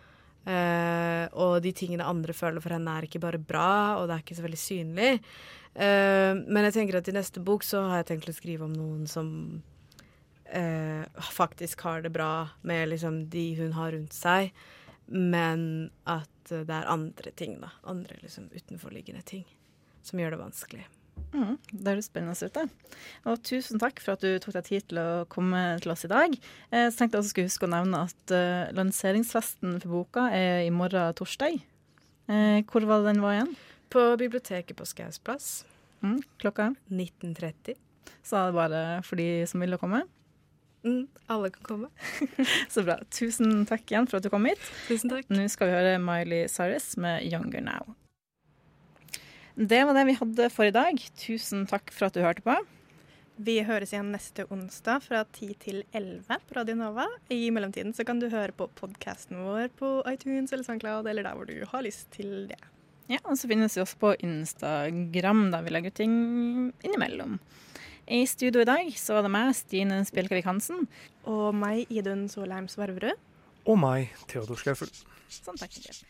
Uh, 0.46 1.26
og 1.42 1.60
de 1.66 1.72
tingene 1.74 2.06
andre 2.06 2.34
føler 2.38 2.62
for 2.62 2.76
henne, 2.76 2.96
er 2.96 3.08
ikke 3.08 3.22
bare 3.24 3.42
bra, 3.42 3.98
og 4.00 4.08
det 4.08 4.16
er 4.16 4.26
ikke 4.26 4.38
så 4.38 4.46
veldig 4.46 4.62
synlig. 4.62 5.12
Eh, 5.76 6.34
men 6.48 6.68
jeg 6.70 6.78
tenker 6.78 7.02
at 7.02 7.10
i 7.12 7.16
neste 7.16 7.44
bok 7.44 7.66
så 7.68 7.84
har 7.90 8.02
jeg 8.02 8.14
tenkt 8.14 8.32
å 8.32 8.36
skrive 8.36 8.68
om 8.68 8.76
noen 8.76 9.04
som 9.12 9.30
uh, 10.56 11.04
faktisk 11.20 11.82
har 11.82 12.02
det 12.06 12.14
bra 12.16 12.48
med 12.62 12.90
liksom 12.94 13.26
de 13.30 13.54
hun 13.60 13.76
har 13.76 13.92
rundt 13.92 14.16
seg, 14.16 14.54
men 15.06 15.92
at 16.10 16.52
eh, 16.52 16.64
det 16.66 16.74
er 16.74 16.92
andre 16.92 17.32
ting, 17.38 17.60
da. 17.62 17.74
Andre 17.86 18.18
liksom 18.24 18.48
utenforliggende 18.54 19.26
ting 19.28 19.44
som 20.06 20.22
gjør 20.22 20.36
det 20.36 20.42
vanskelig. 20.42 20.88
Mm, 21.36 21.58
det 21.72 21.92
høres 21.92 22.08
spennende 22.08 22.48
ut. 22.48 22.56
det. 22.56 22.96
Og 23.28 23.44
tusen 23.44 23.82
takk 23.82 24.00
for 24.04 24.16
at 24.16 24.24
du 24.24 24.40
tok 24.40 24.56
deg 24.56 24.68
tid 24.70 24.88
til 24.90 25.00
å 25.02 25.28
komme 25.32 25.62
til 25.84 25.94
oss 25.94 26.08
i 26.08 26.12
dag. 26.12 26.34
Eh, 26.72 26.88
så 26.88 26.98
tenkte 27.02 27.18
jeg 27.18 27.26
også 27.26 27.36
skulle 27.36 27.52
huske 27.52 27.68
å 27.68 27.74
nevne 27.76 28.06
at 28.08 28.36
lanseringsfesten 28.78 29.80
for 29.84 30.00
boka 30.00 30.28
er 30.34 30.64
i 30.66 30.74
morgen 30.74 31.16
torsdag. 31.20 31.60
Hvor 32.26 32.88
var 32.90 33.04
det 33.04 33.12
den 33.12 33.22
var 33.22 33.36
igjen? 33.36 33.52
På 33.90 34.18
biblioteket 34.18 34.78
på 34.78 34.86
Skaus 34.86 35.20
plass, 35.20 35.66
Mm, 36.06 36.20
klokka? 36.38 36.76
1930. 36.92 37.76
Så 38.26 38.38
er 38.38 38.52
det 38.52 38.58
bare 38.58 38.82
for 39.06 39.18
de 39.18 39.46
som 39.50 39.64
ville 39.64 39.78
komme. 39.82 40.04
Mm, 40.86 41.08
alle 41.34 41.50
kan 41.50 41.66
komme. 41.66 41.90
Så 42.74 42.84
bra. 42.86 43.00
Tusen 43.10 43.66
takk 43.66 43.90
igjen 43.90 44.06
for 44.10 44.20
at 44.20 44.28
du 44.28 44.30
kom 44.30 44.46
hit. 44.46 44.62
Tusen 44.90 45.10
takk. 45.10 45.30
Nå 45.34 45.48
skal 45.50 45.72
vi 45.72 45.78
høre 45.80 45.96
Miley 46.02 46.46
Cyrus 46.52 46.94
med 47.02 47.26
'Younger 47.26 47.64
Now'. 47.66 47.96
Det 49.56 49.82
var 49.88 49.96
det 49.96 50.06
vi 50.12 50.18
hadde 50.20 50.50
for 50.52 50.68
i 50.68 50.76
dag. 50.76 51.00
Tusen 51.18 51.66
takk 51.66 51.90
for 51.96 52.06
at 52.10 52.14
du 52.14 52.22
hørte 52.22 52.44
på. 52.46 52.58
Vi 53.38 53.58
høres 53.68 53.92
igjen 53.92 54.14
neste 54.14 54.46
onsdag 54.52 55.02
fra 55.04 55.24
10 55.26 55.56
til 55.60 55.84
11 55.94 56.38
på 56.48 56.56
Radio 56.56 56.76
Nova. 56.76 57.08
I 57.32 57.50
mellomtiden 57.50 57.96
så 57.96 58.06
kan 58.06 58.20
du 58.20 58.30
høre 58.30 58.54
på 58.56 58.70
podkasten 58.80 59.42
vår 59.44 59.74
på 59.76 60.04
iTunes 60.12 60.54
eller 60.54 60.64
SoundCloud, 60.64 61.08
eller 61.08 61.24
der 61.24 61.36
hvor 61.36 61.50
du 61.50 61.66
har 61.66 61.84
lyst 61.84 62.12
til 62.12 62.48
det. 62.48 62.62
Ja, 63.12 63.20
og 63.30 63.38
så 63.38 63.50
finnes 63.50 63.76
vi 63.78 63.84
også 63.84 64.00
på 64.02 64.16
Instagram, 64.26 65.52
Da 65.54 65.62
vi 65.62 65.70
legger 65.74 65.94
ting 65.94 66.74
innimellom. 66.84 67.40
I 68.08 68.26
studio 68.26 68.62
i 68.62 68.66
dag 68.70 68.92
så 68.98 69.18
var 69.18 69.26
det 69.26 69.32
meg, 69.34 69.54
Stine 69.58 70.04
Spjelkavik 70.06 70.46
Hansen. 70.46 70.88
Og 71.26 71.54
meg, 71.58 71.86
Idun 71.90 72.28
Solheim 72.30 72.68
Svarverud. 72.70 73.18
Og 73.66 73.80
meg, 73.82 74.14
Theodor 74.30 74.58
Skaufel. 74.62 74.90
Sånn 75.30 75.58
takk. 75.58 75.74
jeg. 75.82 76.06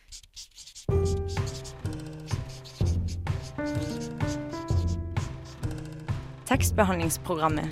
Tekstbehandlingsprogrammet. 6.46 7.72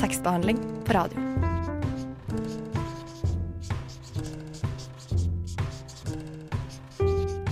Tekstbehandling 0.00 0.60
på 0.84 0.92
radio. 0.92 1.29